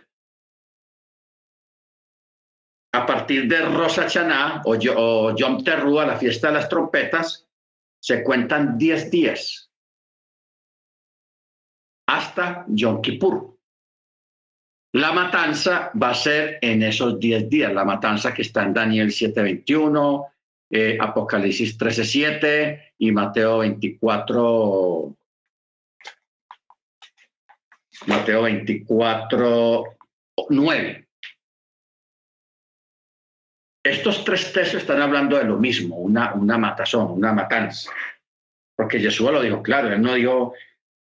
a 2.93 3.05
partir 3.05 3.47
de 3.47 3.61
Rosh 3.61 3.95
Hashanah 3.95 4.63
o, 4.65 4.75
o 4.97 5.35
Yom 5.35 5.63
la 5.63 6.17
fiesta 6.17 6.47
de 6.47 6.53
las 6.53 6.69
trompetas, 6.69 7.47
se 8.01 8.23
cuentan 8.23 8.77
10 8.77 9.11
días 9.11 9.71
hasta 12.07 12.65
Yom 12.67 13.01
Kippur. 13.01 13.58
La 14.93 15.11
matanza 15.11 15.91
va 16.01 16.09
a 16.09 16.15
ser 16.15 16.57
en 16.61 16.81
esos 16.81 17.19
10 17.19 17.47
días, 17.47 17.71
la 17.71 17.85
matanza 17.85 18.33
que 18.33 18.41
está 18.41 18.63
en 18.63 18.73
Daniel 18.73 19.11
7:21, 19.11 20.25
eh, 20.71 20.97
Apocalipsis 20.99 21.77
13:7 21.77 22.93
y 22.97 23.11
Mateo 23.11 23.59
24, 23.59 25.15
Mateo 28.07 28.41
24, 28.41 29.83
9. 30.49 31.07
Estos 33.83 34.23
tres 34.23 34.51
textos 34.51 34.81
están 34.81 35.01
hablando 35.01 35.37
de 35.37 35.43
lo 35.43 35.57
mismo, 35.57 35.97
una, 35.97 36.33
una 36.33 36.57
matazón, 36.57 37.11
una 37.11 37.31
matanza. 37.31 37.91
Porque 38.75 38.99
Jesús 38.99 39.31
lo 39.31 39.41
dijo 39.41 39.61
claro, 39.61 39.93
él 39.93 40.01
no 40.01 40.15
dijo, 40.15 40.53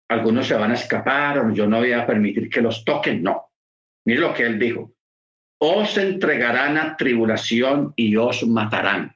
algunos 0.09 0.45
se 0.47 0.55
van 0.55 0.71
a 0.71 0.75
escapar 0.75 1.53
yo 1.53 1.67
no 1.67 1.77
voy 1.77 1.93
a 1.93 2.05
permitir 2.05 2.49
que 2.49 2.61
los 2.61 2.83
toquen, 2.83 3.23
no 3.23 3.46
Mire 4.07 4.21
lo 4.21 4.33
que 4.33 4.43
él 4.43 4.57
dijo. 4.57 4.95
Os 5.59 5.97
entregarán 5.97 6.77
a 6.77 6.95
tribulación 6.95 7.93
y 7.97 8.15
os 8.15 8.47
matarán. 8.47 9.11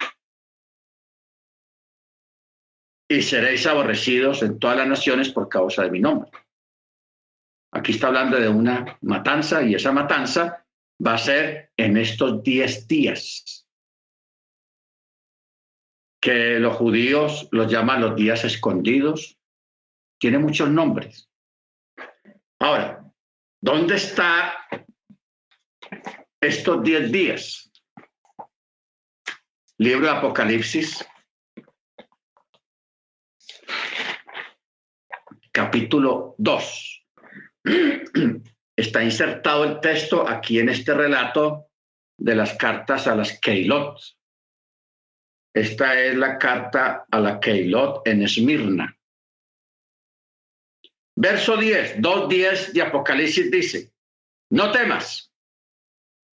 Y 3.10 3.22
seréis 3.22 3.66
aborrecidos 3.68 4.44
en 4.44 4.60
todas 4.60 4.78
las 4.78 4.88
naciones 4.88 5.30
por 5.30 5.48
causa 5.48 5.84
de 5.84 5.92
mi 5.92 6.00
nombre. 6.00 6.30
Aquí 7.74 7.94
está 7.94 8.08
hablando 8.08 8.38
de 8.38 8.50
una 8.50 8.98
matanza 9.02 9.64
y 9.64 9.76
esa 9.76 9.94
matanza 9.94 10.66
va 11.06 11.14
a 11.14 11.18
ser 11.18 11.72
en 11.78 11.96
estos 11.96 12.44
diez 12.44 12.86
días, 12.86 13.66
que 16.22 16.60
los 16.60 16.76
judíos 16.76 17.48
los 17.52 17.72
llaman 17.72 18.02
los 18.02 18.18
días 18.18 18.44
escondidos. 18.44 19.38
Tiene 20.20 20.38
muchos 20.38 20.70
nombres. 20.70 21.30
Ahora, 22.60 23.01
¿dónde 23.62 23.96
está 23.96 24.68
estos 26.42 26.84
diez 26.84 27.12
días. 27.12 27.72
Libro 29.78 30.08
de 30.08 30.12
Apocalipsis, 30.12 31.08
capítulo 35.52 36.36
2. 36.38 37.08
Está 38.76 39.04
insertado 39.04 39.64
el 39.66 39.80
texto 39.80 40.28
aquí 40.28 40.60
en 40.60 40.70
este 40.70 40.94
relato 40.94 41.68
de 42.18 42.36
las 42.36 42.56
cartas 42.56 43.06
a 43.06 43.16
las 43.16 43.40
Keilot. 43.40 44.00
Esta 45.54 46.00
es 46.00 46.16
la 46.16 46.40
carta 46.40 47.06
a 47.12 47.20
la 47.20 47.40
Keilot 47.40 48.08
en 48.08 48.24
Esmirna. 48.24 48.98
Verso 51.16 51.58
10, 51.58 51.98
2.10 51.98 52.72
de 52.72 52.82
Apocalipsis 52.82 53.52
dice, 53.52 53.92
no 54.50 54.72
temas, 54.72 55.32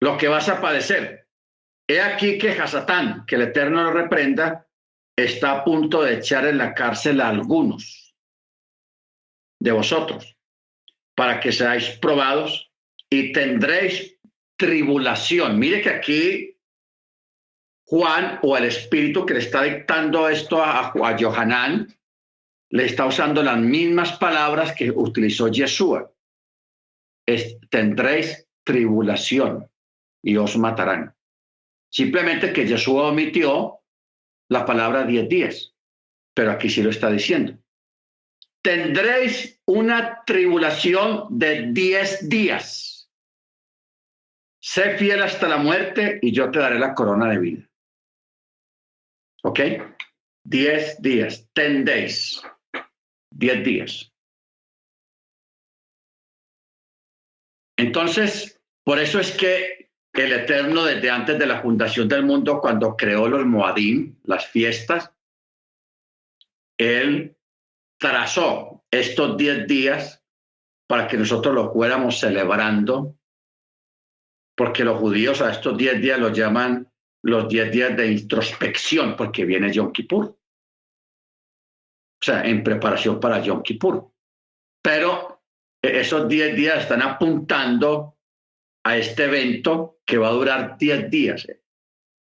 lo 0.01 0.17
que 0.17 0.27
vas 0.27 0.47
a 0.49 0.61
padecer. 0.61 1.27
He 1.87 2.01
aquí 2.01 2.37
que 2.37 2.51
Hasatán, 2.51 3.25
que 3.25 3.35
el 3.35 3.43
Eterno 3.43 3.83
lo 3.83 3.91
reprenda, 3.91 4.67
está 5.17 5.51
a 5.51 5.63
punto 5.63 6.03
de 6.03 6.15
echar 6.15 6.45
en 6.45 6.57
la 6.57 6.73
cárcel 6.73 7.19
a 7.19 7.29
algunos 7.29 8.15
de 9.59 9.71
vosotros, 9.71 10.37
para 11.15 11.39
que 11.39 11.51
seáis 11.51 11.89
probados 11.97 12.71
y 13.09 13.33
tendréis 13.33 14.17
tribulación. 14.57 15.59
Mire 15.59 15.81
que 15.81 15.89
aquí 15.89 16.57
Juan 17.85 18.39
o 18.43 18.55
el 18.55 18.65
Espíritu 18.65 19.25
que 19.25 19.33
le 19.33 19.39
está 19.39 19.63
dictando 19.63 20.29
esto 20.29 20.63
a, 20.63 20.89
a 20.89 21.17
Johanán, 21.19 21.87
le 22.69 22.85
está 22.85 23.05
usando 23.05 23.41
las 23.41 23.57
mismas 23.57 24.17
palabras 24.17 24.73
que 24.73 24.91
utilizó 24.91 25.47
Yeshua. 25.47 26.11
Tendréis 27.69 28.47
tribulación 28.63 29.69
y 30.23 30.37
os 30.37 30.57
matarán. 30.57 31.15
Simplemente 31.91 32.53
que 32.53 32.67
Yeshua 32.67 33.09
omitió 33.09 33.79
la 34.49 34.65
palabra 34.65 35.03
diez 35.03 35.27
días, 35.29 35.75
pero 36.33 36.51
aquí 36.51 36.69
sí 36.69 36.83
lo 36.83 36.89
está 36.89 37.09
diciendo. 37.09 37.57
Tendréis 38.61 39.61
una 39.65 40.23
tribulación 40.25 41.27
de 41.29 41.71
diez 41.71 42.27
días. 42.27 43.09
Sé 44.61 44.97
fiel 44.97 45.23
hasta 45.23 45.47
la 45.47 45.57
muerte 45.57 46.19
y 46.21 46.31
yo 46.31 46.51
te 46.51 46.59
daré 46.59 46.77
la 46.77 46.93
corona 46.93 47.29
de 47.29 47.39
vida. 47.39 47.69
¿Ok? 49.43 49.59
Diez 50.43 51.01
días. 51.01 51.47
Ten. 51.53 51.85
10 53.31 53.63
días. 53.63 54.13
Entonces, 57.77 58.61
por 58.83 58.99
eso 58.99 59.19
es 59.19 59.31
que 59.31 59.91
el 60.13 60.33
Eterno, 60.33 60.83
desde 60.83 61.09
antes 61.09 61.39
de 61.39 61.45
la 61.45 61.61
fundación 61.61 62.07
del 62.07 62.25
mundo, 62.25 62.59
cuando 62.59 62.97
creó 62.97 63.27
los 63.27 63.45
Moadim, 63.45 64.17
las 64.23 64.47
fiestas, 64.47 65.13
Él 66.77 67.37
trazó 67.99 68.83
estos 68.91 69.37
10 69.37 69.67
días 69.67 70.23
para 70.87 71.07
que 71.07 71.17
nosotros 71.17 71.53
los 71.53 71.71
fuéramos 71.71 72.19
celebrando, 72.19 73.17
porque 74.57 74.83
los 74.83 74.99
judíos 74.99 75.41
a 75.41 75.51
estos 75.51 75.77
10 75.77 76.01
días 76.01 76.19
los 76.19 76.35
llaman 76.35 76.91
los 77.21 77.47
10 77.47 77.71
días 77.71 77.95
de 77.95 78.11
introspección, 78.11 79.15
porque 79.15 79.45
viene 79.45 79.71
Yom 79.71 79.91
Kippur. 79.91 80.38
O 82.21 82.25
sea, 82.25 82.43
en 82.43 82.63
preparación 82.63 83.19
para 83.19 83.41
Yom 83.41 83.63
Kippur. 83.63 84.11
Pero 84.81 85.41
esos 85.81 86.27
diez 86.27 86.55
días 86.55 86.81
están 86.81 87.01
apuntando 87.01 88.17
a 88.83 88.97
este 88.97 89.25
evento 89.25 89.99
que 90.05 90.17
va 90.17 90.29
a 90.29 90.33
durar 90.33 90.77
10 90.77 91.09
días. 91.09 91.47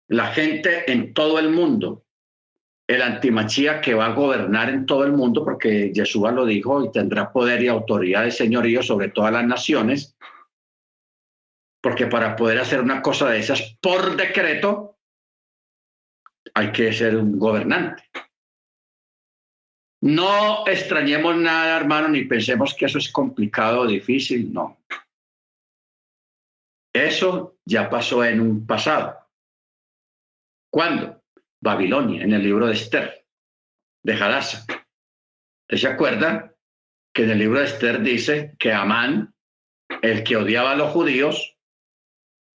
La 0.07 0.27
gente 0.27 0.89
en 0.91 1.13
todo 1.13 1.39
el 1.39 1.49
mundo, 1.49 2.05
el 2.87 3.01
antimachía 3.01 3.81
que 3.81 3.93
va 3.93 4.07
a 4.07 4.13
gobernar 4.13 4.69
en 4.69 4.85
todo 4.85 5.03
el 5.03 5.11
mundo, 5.11 5.43
porque 5.43 5.91
Yeshua 5.91 6.31
lo 6.31 6.45
dijo 6.45 6.83
y 6.83 6.91
tendrá 6.91 7.31
poder 7.31 7.63
y 7.63 7.67
autoridad 7.67 8.23
de 8.23 8.31
señorío 8.31 8.83
sobre 8.83 9.09
todas 9.09 9.33
las 9.33 9.45
naciones, 9.45 10.15
porque 11.81 12.07
para 12.07 12.35
poder 12.35 12.59
hacer 12.59 12.81
una 12.81 13.01
cosa 13.01 13.29
de 13.29 13.39
esas 13.39 13.77
por 13.81 14.15
decreto, 14.15 14.97
hay 16.53 16.71
que 16.71 16.93
ser 16.93 17.17
un 17.17 17.37
gobernante. 17.37 18.03
No 20.01 20.67
extrañemos 20.67 21.35
nada, 21.37 21.77
hermano, 21.77 22.09
ni 22.09 22.25
pensemos 22.25 22.73
que 22.73 22.85
eso 22.85 22.97
es 22.97 23.11
complicado 23.11 23.81
o 23.81 23.87
difícil, 23.87 24.53
no. 24.53 24.77
Eso 26.93 27.57
ya 27.65 27.89
pasó 27.89 28.23
en 28.23 28.39
un 28.39 28.65
pasado. 28.65 29.17
¿Cuándo? 30.71 31.21
Babilonia, 31.61 32.23
en 32.23 32.33
el 32.33 32.43
libro 32.43 32.67
de 32.67 32.73
Esther, 32.73 33.25
de 34.03 34.13
Hadassah. 34.13 34.65
¿Usted 35.63 35.77
se 35.77 35.87
acuerda 35.87 36.53
que 37.13 37.23
en 37.23 37.31
el 37.31 37.39
libro 37.39 37.59
de 37.59 37.65
Esther 37.65 38.01
dice 38.01 38.55
que 38.59 38.71
Amán, 38.71 39.33
el 40.01 40.23
que 40.23 40.37
odiaba 40.37 40.71
a 40.71 40.75
los 40.75 40.91
judíos, 40.91 41.57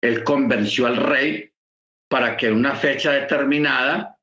él 0.00 0.22
convenció 0.22 0.86
al 0.86 0.96
rey 0.96 1.52
para 2.08 2.36
que 2.36 2.46
en 2.46 2.54
una 2.54 2.74
fecha 2.76 3.12
determinada 3.12 4.19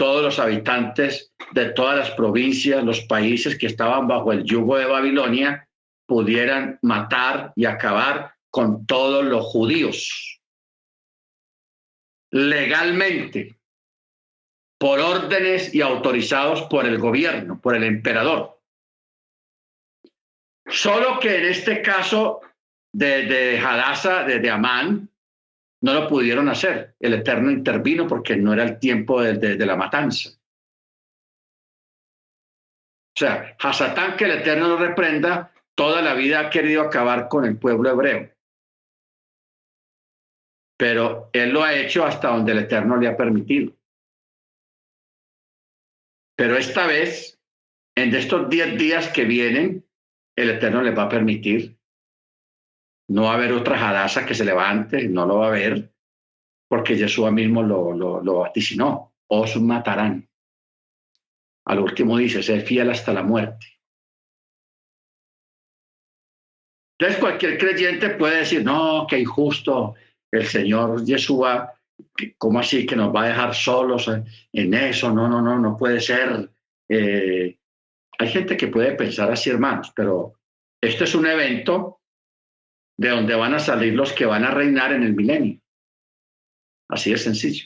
todos 0.00 0.22
los 0.22 0.38
habitantes 0.38 1.34
de 1.50 1.72
todas 1.72 1.94
las 1.94 2.10
provincias, 2.12 2.82
los 2.82 3.02
países 3.02 3.58
que 3.58 3.66
estaban 3.66 4.08
bajo 4.08 4.32
el 4.32 4.44
yugo 4.44 4.78
de 4.78 4.86
Babilonia, 4.86 5.68
pudieran 6.06 6.78
matar 6.80 7.52
y 7.54 7.66
acabar 7.66 8.34
con 8.48 8.86
todos 8.86 9.26
los 9.26 9.44
judíos. 9.44 10.40
Legalmente, 12.30 13.58
por 14.78 15.00
órdenes 15.00 15.74
y 15.74 15.82
autorizados 15.82 16.62
por 16.62 16.86
el 16.86 16.96
gobierno, 16.96 17.60
por 17.60 17.76
el 17.76 17.84
emperador. 17.84 18.58
Solo 20.66 21.20
que 21.20 21.40
en 21.40 21.44
este 21.44 21.82
caso 21.82 22.40
de, 22.90 23.24
de 23.26 23.58
Hadassah, 23.58 24.24
de, 24.24 24.38
de 24.38 24.48
Amán, 24.48 25.10
no 25.82 25.94
lo 25.94 26.08
pudieron 26.08 26.48
hacer. 26.48 26.94
El 27.00 27.14
Eterno 27.14 27.50
intervino 27.50 28.06
porque 28.06 28.36
no 28.36 28.52
era 28.52 28.64
el 28.64 28.78
tiempo 28.78 29.22
de, 29.22 29.56
la 29.66 29.76
matanza. 29.76 30.30
O 33.10 33.18
sea, 33.18 33.56
Hasatán, 33.58 34.16
que 34.16 34.24
el 34.24 34.32
Eterno 34.32 34.68
lo 34.68 34.76
reprenda, 34.76 35.52
toda 35.74 36.02
la 36.02 36.14
vida 36.14 36.40
ha 36.40 36.50
querido 36.50 36.82
acabar 36.82 37.28
con 37.28 37.44
el 37.44 37.58
pueblo 37.58 37.90
hebreo. 37.90 38.30
Pero 40.78 41.28
él 41.32 41.50
lo 41.50 41.62
ha 41.62 41.74
hecho 41.74 42.04
hasta 42.04 42.28
donde 42.28 42.52
el 42.52 42.58
Eterno 42.60 42.96
le 42.96 43.08
ha 43.08 43.16
permitido. 43.16 43.74
Pero 46.36 46.56
esta 46.56 46.86
vez, 46.86 47.38
en 47.94 48.14
estos 48.14 48.48
diez 48.48 48.78
días 48.78 49.08
que 49.08 49.24
vienen, 49.24 49.84
el 50.36 50.50
Eterno 50.50 50.80
le 50.80 50.92
va 50.92 51.02
a 51.02 51.08
permitir 51.08 51.79
no 53.10 53.24
va 53.24 53.32
a 53.32 53.34
haber 53.34 53.52
otra 53.52 53.76
jadaza 53.76 54.24
que 54.24 54.36
se 54.36 54.44
levante, 54.44 55.08
no 55.08 55.26
lo 55.26 55.38
va 55.38 55.46
a 55.46 55.48
haber, 55.48 55.92
porque 56.68 56.96
Jesús 56.96 57.30
mismo 57.32 57.60
lo, 57.60 57.92
lo, 57.92 58.22
lo 58.22 58.38
vaticinó. 58.38 59.14
Os 59.26 59.60
matarán. 59.60 60.28
Al 61.66 61.80
último 61.80 62.16
dice, 62.16 62.40
sé 62.42 62.60
fiel 62.60 62.88
hasta 62.88 63.12
la 63.12 63.24
muerte. 63.24 63.66
Entonces 66.98 67.18
cualquier 67.18 67.58
creyente 67.58 68.10
puede 68.10 68.38
decir, 68.38 68.64
no, 68.64 69.06
qué 69.08 69.18
injusto 69.18 69.94
el 70.30 70.46
Señor 70.46 71.04
Yeshua, 71.04 71.72
¿cómo 72.38 72.60
así 72.60 72.86
que 72.86 72.94
nos 72.94 73.12
va 73.12 73.24
a 73.24 73.28
dejar 73.28 73.54
solos 73.54 74.08
en 74.52 74.74
eso? 74.74 75.12
No, 75.12 75.26
no, 75.26 75.42
no, 75.42 75.58
no 75.58 75.76
puede 75.76 76.00
ser. 76.00 76.48
Eh, 76.88 77.58
hay 78.18 78.28
gente 78.28 78.56
que 78.56 78.68
puede 78.68 78.92
pensar 78.92 79.32
así, 79.32 79.50
hermanos, 79.50 79.92
pero 79.96 80.34
esto 80.80 81.04
es 81.04 81.14
un 81.16 81.26
evento 81.26 81.99
de 83.00 83.08
donde 83.08 83.34
van 83.34 83.54
a 83.54 83.58
salir 83.58 83.94
los 83.94 84.12
que 84.12 84.26
van 84.26 84.44
a 84.44 84.50
reinar 84.50 84.92
en 84.92 85.02
el 85.02 85.14
milenio. 85.14 85.58
Así 86.86 87.10
de 87.10 87.16
sencillo. 87.16 87.64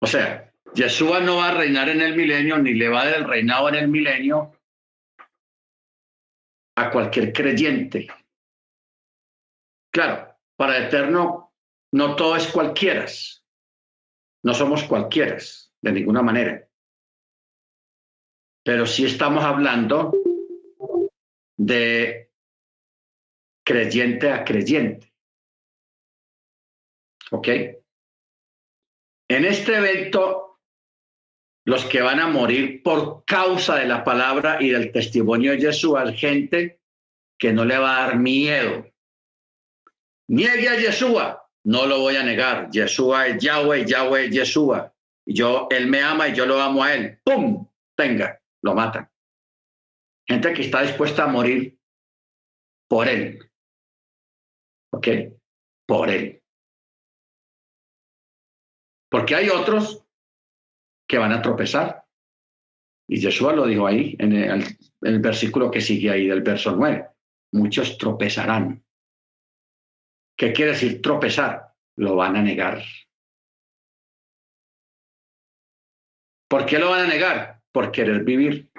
O 0.00 0.06
sea, 0.06 0.54
Yeshua 0.74 1.20
no 1.20 1.36
va 1.36 1.48
a 1.48 1.54
reinar 1.54 1.90
en 1.90 2.00
el 2.00 2.16
milenio, 2.16 2.56
ni 2.56 2.72
le 2.72 2.88
va 2.88 3.04
del 3.04 3.28
reinado 3.28 3.68
en 3.68 3.74
el 3.74 3.88
milenio 3.88 4.58
a 6.78 6.90
cualquier 6.90 7.30
creyente. 7.30 8.08
Claro, 9.92 10.34
para 10.56 10.78
el 10.78 10.84
eterno 10.84 11.52
no 11.92 12.16
todo 12.16 12.36
es 12.36 12.46
cualquiera. 12.46 13.04
No 14.44 14.54
somos 14.54 14.84
cualquiera, 14.84 15.36
de 15.82 15.92
ninguna 15.92 16.22
manera. 16.22 16.66
Pero 18.64 18.86
sí 18.86 19.04
estamos 19.04 19.44
hablando 19.44 20.14
de 21.60 22.30
creyente 23.62 24.32
a 24.32 24.44
creyente. 24.44 25.12
¿Ok? 27.30 27.48
En 29.28 29.44
este 29.44 29.76
evento, 29.76 30.58
los 31.66 31.84
que 31.84 32.00
van 32.00 32.18
a 32.18 32.28
morir 32.28 32.82
por 32.82 33.24
causa 33.26 33.76
de 33.76 33.86
la 33.86 34.02
palabra 34.02 34.56
y 34.60 34.70
del 34.70 34.90
testimonio 34.90 35.52
de 35.52 35.60
Jesús, 35.60 35.96
hay 35.98 36.16
gente 36.16 36.80
que 37.38 37.52
no 37.52 37.66
le 37.66 37.76
va 37.76 37.98
a 37.98 38.06
dar 38.06 38.18
miedo. 38.18 38.86
Niegue 40.28 40.68
a 40.68 40.76
Yeshua, 40.76 41.46
no 41.64 41.86
lo 41.86 42.00
voy 42.00 42.16
a 42.16 42.22
negar. 42.22 42.70
Yeshua 42.70 43.26
es 43.28 43.42
Yahweh, 43.42 43.84
Yahweh 43.84 44.26
es 44.26 44.30
Yeshua. 44.30 44.94
Yo, 45.26 45.68
él 45.70 45.88
me 45.88 46.02
ama 46.02 46.28
y 46.28 46.34
yo 46.34 46.46
lo 46.46 46.58
amo 46.58 46.82
a 46.82 46.94
él. 46.94 47.20
¡Pum! 47.22 47.68
Tenga, 47.94 48.40
lo 48.62 48.74
matan. 48.74 49.10
Gente 50.30 50.52
que 50.52 50.62
está 50.62 50.82
dispuesta 50.82 51.24
a 51.24 51.26
morir 51.26 51.76
por 52.88 53.08
él. 53.08 53.50
¿Ok? 54.92 55.08
Por 55.88 56.08
él. 56.08 56.40
Porque 59.10 59.34
hay 59.34 59.48
otros 59.48 60.06
que 61.08 61.18
van 61.18 61.32
a 61.32 61.42
tropezar. 61.42 62.06
Y 63.08 63.20
Jesús 63.20 63.52
lo 63.52 63.66
dijo 63.66 63.88
ahí, 63.88 64.14
en 64.20 64.32
el, 64.36 65.18
versículo 65.18 65.68
que 65.68 65.80
sigue 65.80 66.12
ahí 66.12 66.28
del 66.28 66.42
verso 66.42 66.76
9. 66.76 67.08
Muchos 67.54 67.98
tropezarán. 67.98 68.84
¿Qué 70.38 70.52
quiere 70.52 70.70
decir 70.70 71.02
tropezar? 71.02 71.74
Lo 71.96 72.14
van 72.14 72.36
a 72.36 72.42
negar. 72.42 72.84
¿Por 76.48 76.66
qué 76.66 76.78
lo 76.78 76.90
van 76.90 77.06
a 77.06 77.08
negar? 77.08 77.62
Por 77.72 77.90
querer 77.90 78.22
vivir. 78.22 78.69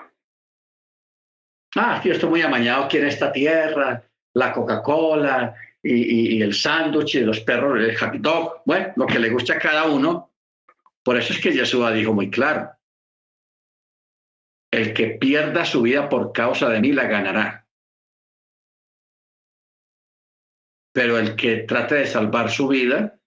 Ah, 1.76 2.02
yo 2.04 2.12
estoy 2.12 2.30
muy 2.30 2.42
amañado 2.42 2.86
aquí 2.86 2.98
en 2.98 3.08
esta 3.08 3.32
tierra, 3.32 4.04
la 4.34 4.52
Coca-Cola 4.52 5.56
y, 5.82 6.42
el 6.42 6.54
sándwich 6.54 7.16
y 7.16 7.22
los 7.22 7.40
perros, 7.40 7.80
el 7.80 7.98
hot 7.98 8.14
dog, 8.16 8.62
bueno, 8.66 8.94
lo 8.98 9.08
que 9.08 9.20
le 9.20 9.30
gusta 9.30 9.54
a 9.54 9.60
cada 9.60 9.86
uno. 9.86 10.32
Por 11.04 11.18
eso 11.18 11.34
es 11.34 11.42
que 11.42 11.54
Yeshua 11.54 11.92
dijo 11.92 12.14
muy 12.14 12.30
claro, 12.30 12.72
el 14.72 14.94
que 14.94 15.12
pierda 15.12 15.66
su 15.66 15.82
vida 15.82 16.10
por 16.10 16.32
causa 16.34 16.70
de 16.70 16.82
mí 16.82 16.92
la 16.92 17.06
ganará. 17.06 17.68
Pero 20.94 21.18
el 21.18 21.36
que 21.36 21.60
trate 21.60 21.96
de 21.96 22.06
salvar 22.06 22.52
su 22.52 22.68
vida, 22.68 23.18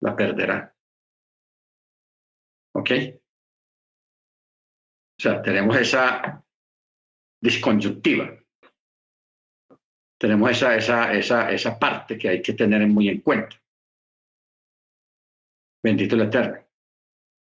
la 0.00 0.14
perderá. 0.14 0.76
¿Ok? 2.74 2.90
O 5.18 5.22
sea, 5.22 5.40
tenemos 5.40 5.76
esa 5.78 6.43
disconjunctiva. 7.44 8.34
Tenemos 10.18 10.50
esa, 10.50 10.76
esa, 10.76 11.12
esa, 11.12 11.52
esa 11.52 11.78
parte 11.78 12.16
que 12.16 12.30
hay 12.30 12.40
que 12.40 12.54
tener 12.54 12.86
muy 12.86 13.10
en 13.10 13.20
cuenta. 13.20 13.60
Bendito 15.82 16.14
el 16.16 16.22
Eterno. 16.22 16.66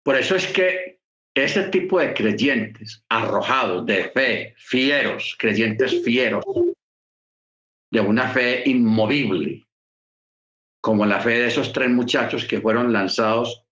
Por 0.03 0.15
eso 0.15 0.35
es 0.35 0.45
que 0.47 0.99
ese 1.35 1.69
tipo 1.69 1.99
de 1.99 2.13
creyentes 2.13 3.03
arrojados 3.09 3.83
de 3.87 4.11
fe, 4.11 4.53
fieros, 4.57 5.35
creyentes 5.39 6.03
fieros, 6.03 6.45
de 7.91 7.99
una 7.99 8.29
fe 8.29 8.69
inmovible, 8.69 9.67
como 10.81 11.07
la 11.07 11.19
fe 11.19 11.39
de 11.39 11.47
esos 11.47 11.73
tres 11.73 11.89
muchachos 11.89 12.45
que 12.45 12.61
fueron 12.61 12.93
lanzados, 12.93 13.65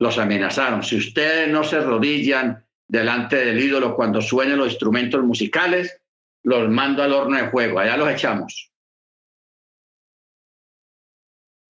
los 0.00 0.18
amenazaron. 0.18 0.82
Si 0.82 0.96
ustedes 0.96 1.48
no 1.48 1.62
se 1.62 1.78
rodillan 1.80 2.66
delante 2.90 3.36
del 3.36 3.60
ídolo 3.60 3.94
cuando 3.94 4.20
suenen 4.20 4.58
los 4.58 4.70
instrumentos 4.70 5.22
musicales, 5.22 6.00
los 6.42 6.68
mando 6.68 7.04
al 7.04 7.12
horno 7.12 7.36
de 7.36 7.48
fuego, 7.48 7.78
allá 7.78 7.96
los 7.96 8.10
echamos. 8.10 8.72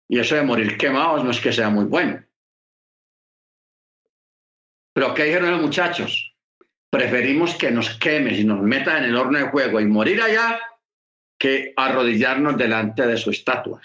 Y 0.07 0.19
eso 0.19 0.35
de 0.35 0.43
morir 0.43 0.77
quemados 0.77 1.23
no 1.23 1.31
es 1.31 1.41
que 1.41 1.51
sea 1.51 1.69
muy 1.69 1.85
bueno. 1.85 2.23
Pero 4.93 5.13
¿qué 5.15 5.23
dijeron 5.25 5.51
los 5.51 5.61
muchachos? 5.61 6.35
Preferimos 6.91 7.55
que 7.55 7.71
nos 7.71 7.97
quemes 7.97 8.39
y 8.39 8.43
nos 8.43 8.61
metan 8.61 9.03
en 9.03 9.09
el 9.09 9.17
horno 9.17 9.39
de 9.39 9.49
fuego 9.49 9.81
y 9.81 9.85
morir 9.85 10.21
allá 10.21 10.59
que 11.39 11.73
arrodillarnos 11.75 12.57
delante 12.57 13.07
de 13.07 13.17
su 13.17 13.31
estatua. 13.31 13.81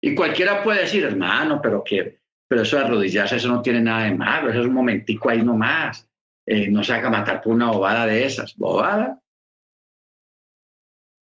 Y 0.00 0.14
cualquiera 0.14 0.62
puede 0.62 0.82
decir, 0.82 1.04
hermano, 1.04 1.60
pero 1.60 1.82
que, 1.84 2.19
pero 2.50 2.62
eso 2.62 2.76
de 2.78 2.82
arrodillarse, 2.82 3.36
eso 3.36 3.46
no 3.46 3.62
tiene 3.62 3.80
nada 3.80 4.06
de 4.06 4.14
malo, 4.16 4.50
eso 4.50 4.62
es 4.62 4.66
un 4.66 4.74
momentico 4.74 5.30
ahí 5.30 5.40
nomás. 5.40 6.10
Eh, 6.44 6.68
no 6.68 6.82
se 6.82 6.92
haga 6.92 7.08
matar 7.08 7.40
por 7.40 7.52
una 7.52 7.70
bobada 7.70 8.06
de 8.06 8.24
esas. 8.24 8.56
¿Bobada? 8.56 9.22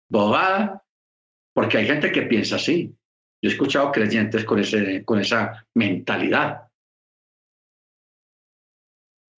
¿Bobada? 0.09 0.83
Porque 1.53 1.76
hay 1.76 1.87
gente 1.87 2.11
que 2.11 2.22
piensa 2.22 2.57
así. 2.57 2.97
Yo 3.43 3.51
he 3.51 3.53
escuchado 3.53 3.93
creyentes 3.93 4.43
con, 4.47 4.59
ese, 4.59 5.05
con 5.05 5.20
esa 5.20 5.66
mentalidad. 5.74 6.62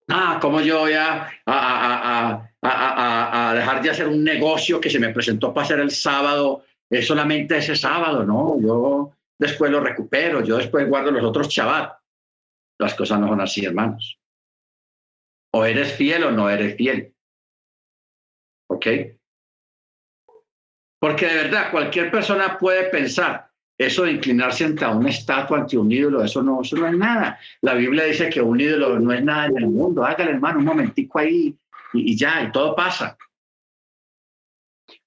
Ah, 0.06 0.38
¿cómo 0.40 0.60
yo 0.60 0.78
voy 0.78 0.92
a, 0.92 1.28
a, 1.44 2.46
a, 2.62 3.48
a, 3.50 3.54
dejar 3.54 3.82
de 3.82 3.90
hacer 3.90 4.06
un 4.06 4.22
negocio 4.22 4.80
que 4.80 4.90
se 4.90 5.00
me 5.00 5.12
presentó 5.12 5.52
para 5.52 5.64
hacer 5.64 5.80
el 5.80 5.90
sábado? 5.90 6.62
Es 6.88 7.08
solamente 7.08 7.56
ese 7.56 7.74
sábado, 7.74 8.24
¿no? 8.24 8.60
Yo 8.60 9.12
después 9.40 9.70
lo 9.70 9.80
recupero, 9.80 10.44
yo 10.44 10.58
después 10.58 10.86
guardo 10.86 11.10
los 11.10 11.24
otros 11.24 11.48
chavat. 11.48 11.98
Las 12.78 12.94
cosas 12.94 13.18
no 13.18 13.28
son 13.28 13.40
así, 13.40 13.64
hermanos. 13.64 14.20
O 15.52 15.64
eres 15.64 15.94
fiel 15.94 16.24
o 16.24 16.30
no 16.30 16.48
eres 16.48 16.76
fiel. 16.76 17.14
¿Ok? 18.68 18.86
Porque 21.00 21.26
de 21.26 21.34
verdad, 21.34 21.70
cualquier 21.70 22.10
persona 22.10 22.58
puede 22.58 22.84
pensar, 22.90 23.50
eso 23.78 24.02
de 24.02 24.12
inclinarse 24.12 24.66
ante 24.66 24.84
una 24.84 25.08
estatua, 25.08 25.60
ante 25.60 25.78
un 25.78 25.90
ídolo, 25.90 26.22
eso 26.22 26.42
no, 26.42 26.60
eso 26.60 26.76
no 26.76 26.86
es 26.86 26.96
nada. 26.96 27.38
La 27.62 27.72
Biblia 27.74 28.04
dice 28.04 28.28
que 28.28 28.42
un 28.42 28.60
ídolo 28.60 29.00
no 29.00 29.10
es 29.10 29.24
nada 29.24 29.46
en 29.46 29.56
el 29.56 29.68
mundo. 29.68 30.04
Hágale, 30.04 30.32
hermano, 30.32 30.58
un 30.58 30.66
momentico 30.66 31.18
ahí 31.18 31.56
y 31.94 32.16
ya, 32.16 32.42
y 32.42 32.52
todo 32.52 32.76
pasa. 32.76 33.16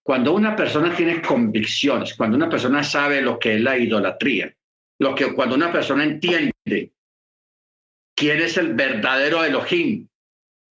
Cuando 0.03 0.33
una 0.33 0.55
persona 0.55 0.93
tiene 0.95 1.21
convicciones, 1.21 2.13
cuando 2.15 2.35
una 2.35 2.49
persona 2.49 2.83
sabe 2.83 3.21
lo 3.21 3.39
que 3.39 3.55
es 3.55 3.61
la 3.61 3.77
idolatría, 3.77 4.53
lo 4.99 5.15
que 5.15 5.33
cuando 5.33 5.55
una 5.55 5.71
persona 5.71 6.03
entiende 6.03 6.91
quién 8.15 8.41
es 8.41 8.57
el 8.57 8.73
verdadero 8.73 9.43
Elohim 9.43 10.07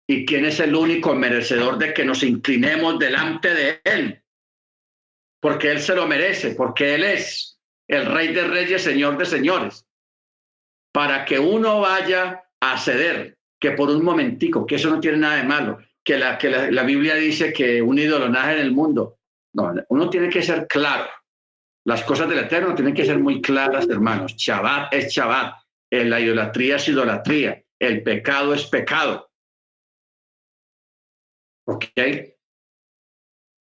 y 0.07 0.26
quién 0.26 0.45
es 0.45 0.59
el 0.59 0.76
único 0.76 1.15
merecedor 1.15 1.78
de 1.80 1.93
que 1.93 2.05
nos 2.05 2.21
inclinemos 2.23 2.99
delante 2.99 3.53
de 3.53 3.82
él, 3.84 4.21
porque 5.41 5.71
él 5.71 5.80
se 5.80 5.95
lo 5.95 6.07
merece, 6.07 6.51
porque 6.51 6.95
él 6.95 7.03
es 7.03 7.59
el 7.88 8.05
rey 8.05 8.34
de 8.34 8.47
reyes, 8.47 8.84
señor 8.84 9.17
de 9.17 9.26
señores, 9.26 9.86
para 10.93 11.26
que 11.26 11.39
uno 11.39 11.82
vaya 11.82 12.43
a 12.59 12.78
ceder, 12.78 13.38
que 13.59 13.71
por 13.71 13.89
un 13.89 14.03
momentico, 14.03 14.65
que 14.65 14.76
eso 14.76 14.89
no 14.89 14.99
tiene 14.99 15.17
nada 15.17 15.38
de 15.38 15.43
malo, 15.43 15.80
que 16.03 16.17
la, 16.17 16.38
que 16.38 16.49
la, 16.49 16.84
Biblia 16.84 17.15
dice 17.15 17.51
que 17.51 17.82
un 17.82 17.97
ídolo 17.97 18.30
nace 18.30 18.53
en 18.53 18.59
el 18.59 18.71
mundo. 18.71 19.14
No, 19.56 19.74
uno 19.89 20.10
tiene 20.10 20.30
que 20.30 20.41
ser 20.41 20.68
claro. 20.68 21.10
Las 21.86 22.03
cosas 22.03 22.28
del 22.28 22.39
Eterno 22.39 22.76
tienen 22.76 22.93
que 22.93 23.06
ser 23.06 23.20
muy 23.20 23.41
claras, 23.41 23.88
hermanos. 23.88 24.34
Shabbat 24.36 24.93
es 24.93 25.14
Shabbat. 25.14 25.56
La 25.91 26.20
idolatría 26.20 26.76
es 26.76 26.88
idolatría. 26.89 27.64
El 27.80 28.03
pecado 28.03 28.53
es 28.53 28.66
pecado. 28.66 29.32
¿Ok? 31.68 31.86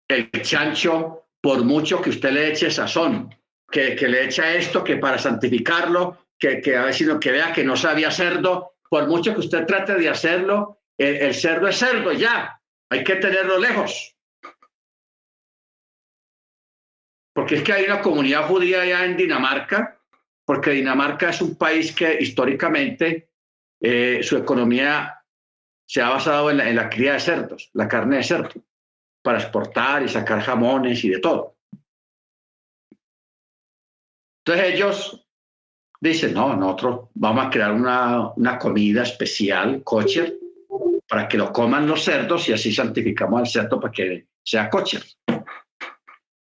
El 0.09 0.31
chancho, 0.43 1.29
por 1.41 1.65
mucho 1.65 2.03
que 2.03 2.11
usted 2.11 2.33
le 2.33 2.49
eche 2.49 2.71
sazón, 2.71 3.35
que, 3.71 3.95
le 3.97 4.25
echa 4.25 4.55
esto, 4.55 4.85
que 4.85 4.97
para 4.97 5.19
santificarlo, 5.19 6.27
que, 6.39 6.61
que 6.61 6.77
a 6.77 6.85
ver 6.85 6.95
si 6.95 7.05
no, 7.05 7.19
que 7.19 7.33
vea 7.33 7.53
que 7.53 7.65
no 7.65 7.77
sabía 7.77 8.11
cerdo, 8.11 8.75
por 8.89 9.07
mucho 9.07 9.33
que 9.35 9.41
usted 9.41 9.67
trate 9.67 9.95
de 9.95 10.09
hacerlo, 10.09 10.81
el, 10.99 11.35
cerdo 11.35 11.69
es 11.69 11.79
cerdo, 11.79 12.13
ya, 12.13 12.61
hay 12.91 13.05
que 13.05 13.17
tenerlo 13.17 13.59
lejos. 13.59 14.17
Porque 17.39 17.55
es 17.55 17.63
que 17.63 17.73
hay 17.73 17.85
una 17.85 18.03
comunidad 18.03 18.49
judía 18.49 18.83
allá 18.83 19.05
en 19.05 19.17
Dinamarca, 19.17 19.97
porque 20.45 20.73
Dinamarca 20.73 21.31
es 21.31 21.41
un 21.41 21.55
país 21.55 21.95
que 21.95 22.19
históricamente 22.21 23.31
eh, 23.81 24.19
su 24.25 24.39
economía 24.39 25.23
se 25.87 26.03
ha 26.03 26.09
basado 26.09 26.51
en 26.51 26.57
la, 26.57 26.69
en 26.69 26.75
la 26.75 26.91
cría 26.91 27.13
de 27.13 27.21
cerdos, 27.21 27.71
la 27.75 27.87
carne 27.87 28.17
de 28.17 28.25
cerdo, 28.25 28.61
para 29.23 29.39
exportar 29.39 30.03
y 30.03 30.09
sacar 30.09 30.41
jamones 30.41 31.05
y 31.05 31.11
de 31.11 31.21
todo. 31.21 31.55
Entonces 34.45 34.75
ellos 34.75 35.25
dicen, 36.01 36.35
no, 36.35 36.57
nosotros 36.57 37.11
vamos 37.15 37.47
a 37.47 37.51
crear 37.51 37.71
una, 37.71 38.33
una 38.33 38.59
comida 38.59 39.05
especial, 39.05 39.85
kosher, 39.85 40.37
para 41.09 41.29
que 41.29 41.39
lo 41.39 41.53
coman 41.53 41.87
los 41.87 42.03
cerdos 42.03 42.49
y 42.49 42.53
así 42.53 42.73
santificamos 42.73 43.39
al 43.39 43.47
cerdo 43.47 43.79
para 43.79 43.93
que 43.93 44.27
sea 44.43 44.69
kosher. 44.69 45.05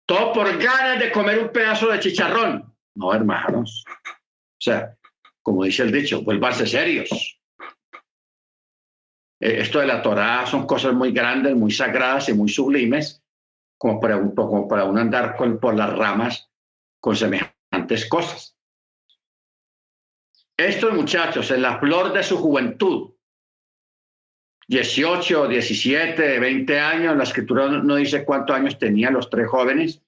Todo 0.07 0.33
por 0.33 0.57
ganas 0.57 1.01
de 1.01 1.11
comer 1.11 1.39
un 1.41 1.49
pedazo 1.51 1.89
de 1.89 1.99
chicharrón. 1.99 2.73
No, 2.95 3.13
hermanos. 3.13 3.85
O 3.87 4.61
sea, 4.61 4.97
como 5.43 5.65
dice 5.65 5.83
el 5.83 5.93
dicho, 5.93 6.23
vuélvanse 6.23 6.67
serios. 6.67 7.11
Eh, 9.41 9.61
esto 9.61 9.81
de 9.81 9.87
la 9.87 10.01
Torá 10.01 10.47
son 10.47 10.67
cosas 10.67 10.95
muy 10.95 11.13
grandes, 11.13 11.55
muy 11.55 11.71
sagradas 11.71 12.29
y 12.29 12.35
muy 12.35 12.49
sublimes, 12.49 13.23
como 13.77 14.01
para, 14.01 14.17
un, 14.17 14.35
como 14.35 14.67
para 14.67 14.85
uno 14.85 15.01
andar 15.01 15.37
por 15.37 15.75
las 15.75 15.97
ramas 15.97 16.49
con 17.01 17.15
semejante 17.15 18.09
cosas. 18.09 18.57
Estos 20.57 20.95
muchachos 20.95 21.51
en 21.51 21.63
la 21.63 21.79
flor 21.79 22.13
de 22.15 22.23
su 22.23 22.39
juventud, 22.39 23.13
18, 24.69 25.49
17, 25.49 26.41
20 26.41 26.81
años, 26.81 27.17
la 27.17 27.23
escritura 27.23 27.69
no 27.69 27.97
dice 27.97 28.25
cuántos 28.25 28.57
años 28.57 28.79
tenían 28.79 29.15
los 29.15 29.31
tres 29.31 29.49
jóvenes, 29.49 30.03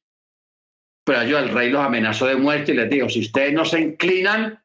pero 1.05 1.23
yo 1.23 1.39
el 1.39 1.51
rey 1.51 1.71
los 1.71 1.83
amenazó 1.83 2.27
de 2.27 2.37
muerte 2.37 2.73
y 2.73 2.77
les 2.77 2.91
dijo, 2.91 3.09
si 3.09 3.21
ustedes 3.21 3.53
no 3.53 3.65
se 3.65 3.81
inclinan, 3.81 4.63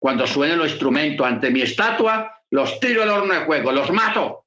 cuando 0.00 0.26
suenen 0.26 0.58
los 0.58 0.70
instrumentos 0.70 1.26
ante 1.26 1.50
mi 1.50 1.62
estatua, 1.62 2.42
los 2.50 2.78
tiro 2.80 3.02
al 3.02 3.08
horno 3.08 3.34
de 3.34 3.44
fuego, 3.44 3.72
los 3.72 3.90
mato. 3.90 4.46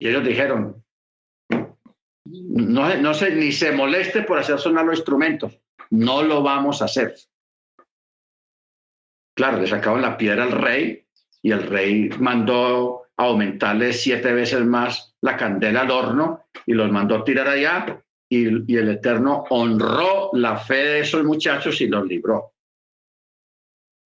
Y 0.00 0.08
ellos 0.08 0.24
dijeron, 0.24 0.82
no, 2.24 2.94
no 2.96 3.14
se, 3.14 3.34
ni 3.34 3.52
se 3.52 3.72
moleste 3.72 4.22
por 4.22 4.38
hacer 4.38 4.58
sonar 4.58 4.84
los 4.84 4.96
instrumentos, 4.96 5.60
no 5.90 6.22
lo 6.22 6.42
vamos 6.42 6.80
a 6.80 6.86
hacer. 6.86 7.14
Claro, 9.36 9.58
le 9.58 9.66
sacaron 9.66 10.00
la 10.00 10.16
piedra 10.16 10.44
al 10.44 10.52
rey 10.52 11.07
y 11.48 11.52
el 11.52 11.62
rey 11.62 12.10
mandó 12.18 13.06
aumentarle 13.16 13.94
siete 13.94 14.34
veces 14.34 14.66
más 14.66 15.16
la 15.22 15.34
candela 15.34 15.80
al 15.80 15.90
horno 15.90 16.44
y 16.66 16.74
los 16.74 16.90
mandó 16.92 17.24
tirar 17.24 17.48
allá 17.48 18.04
y, 18.28 18.76
el 18.76 18.90
Eterno 18.90 19.44
honró 19.48 20.28
la 20.34 20.58
fe 20.58 20.74
de 20.74 21.00
esos 21.00 21.24
muchachos 21.24 21.80
y 21.80 21.86
los 21.86 22.06
libró. 22.06 22.52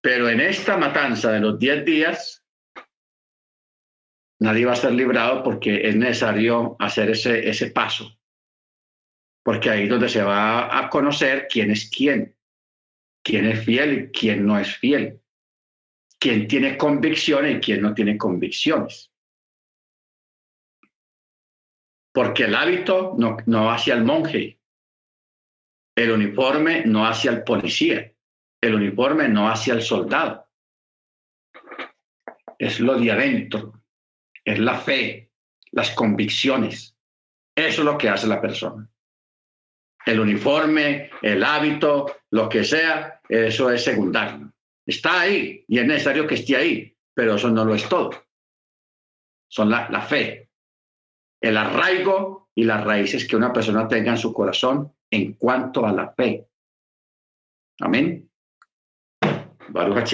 Pero 0.04 0.30
en 0.30 0.40
esta 0.40 0.78
matanza 0.78 1.32
de 1.32 1.40
los 1.40 1.58
diez 1.58 1.84
días, 1.84 2.46
nadie 4.40 4.66
va 4.66 4.74
a 4.74 4.76
ser 4.76 4.92
librado 4.92 5.42
porque 5.42 5.90
es 5.90 5.96
necesario 5.96 6.76
hacer 6.78 7.10
ese, 7.10 7.50
ese 7.50 7.72
paso 7.72 8.16
porque 9.44 9.72
ahí 9.72 9.84
es 9.86 9.90
donde 9.90 10.10
se 10.10 10.22
va 10.22 10.78
a 10.78 10.88
conocer 10.88 11.48
quién 11.50 11.72
es 11.72 11.90
quién, 11.90 12.36
quién 13.24 13.46
es 13.46 13.66
fiel 13.66 13.94
y 13.94 14.12
quién 14.12 14.46
no 14.46 14.60
es 14.60 14.78
fiel, 14.78 15.20
quién 16.22 16.48
tiene 16.48 16.78
convicciones 16.78 17.58
y 17.58 17.60
quién 17.60 17.82
no 17.82 17.94
tiene 17.96 18.18
convicciones. 18.18 19.12
Porque 22.14 22.44
el 22.44 22.56
hábito 22.56 23.16
no, 23.18 23.38
no 23.48 23.72
hacia 23.72 23.96
el 23.96 24.04
monje, 24.04 24.60
el 25.96 26.12
uniforme 26.12 26.86
no 26.86 27.08
hacia 27.08 27.32
el 27.32 27.44
policía, 27.44 28.14
el 28.62 28.76
uniforme 28.76 29.28
no 29.30 29.50
hacia 29.50 29.74
el 29.74 29.82
soldado. 29.82 30.48
Es 32.60 32.80
lo 32.80 33.00
de 33.00 33.12
adentro, 33.12 33.82
es 34.46 34.60
la 34.60 34.78
fe, 34.78 35.32
las 35.72 35.90
convicciones. 35.92 36.96
Eso 37.56 37.82
es 37.82 37.86
lo 37.86 37.98
que 37.98 38.10
hace 38.10 38.28
la 38.28 38.40
persona 38.40 38.88
el 40.06 40.20
uniforme, 40.20 41.12
el 41.22 41.44
hábito, 41.44 42.18
lo 42.32 42.50
que 42.50 42.64
sea, 42.64 43.22
eso 43.28 43.72
es 43.72 43.84
secundario. 43.84 44.51
Está 44.92 45.22
ahí 45.22 45.64
y 45.70 45.80
es 45.80 45.86
necesario 45.86 46.28
que 46.28 46.36
esté 46.36 46.58
ahí, 46.58 46.98
pero 47.14 47.36
eso 47.36 47.50
no 47.50 47.64
lo 47.64 47.74
es 47.74 47.88
todo. 47.88 48.12
Son 49.48 49.70
la, 49.70 49.90
la 49.90 50.02
fe, 50.02 50.50
el 51.42 51.56
arraigo 51.56 52.50
y 52.54 52.66
las 52.66 52.84
raíces 52.84 53.26
que 53.26 53.38
una 53.38 53.54
persona 53.54 53.88
tenga 53.88 54.12
en 54.12 54.18
su 54.18 54.34
corazón 54.34 54.94
en 55.10 55.34
cuanto 55.36 55.86
a 55.86 55.94
la 55.94 56.12
fe. 56.14 56.46
Amén. 57.80 58.30
Baruch 59.70 60.14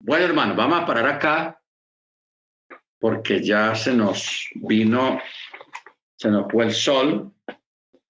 Bueno, 0.00 0.24
hermano, 0.24 0.56
vamos 0.56 0.80
a 0.80 0.86
parar 0.86 1.06
acá 1.06 1.62
porque 2.98 3.40
ya 3.40 3.76
se 3.76 3.94
nos 3.94 4.48
vino, 4.56 5.20
se 6.16 6.30
nos 6.30 6.50
fue 6.50 6.64
el 6.64 6.72
sol. 6.72 7.32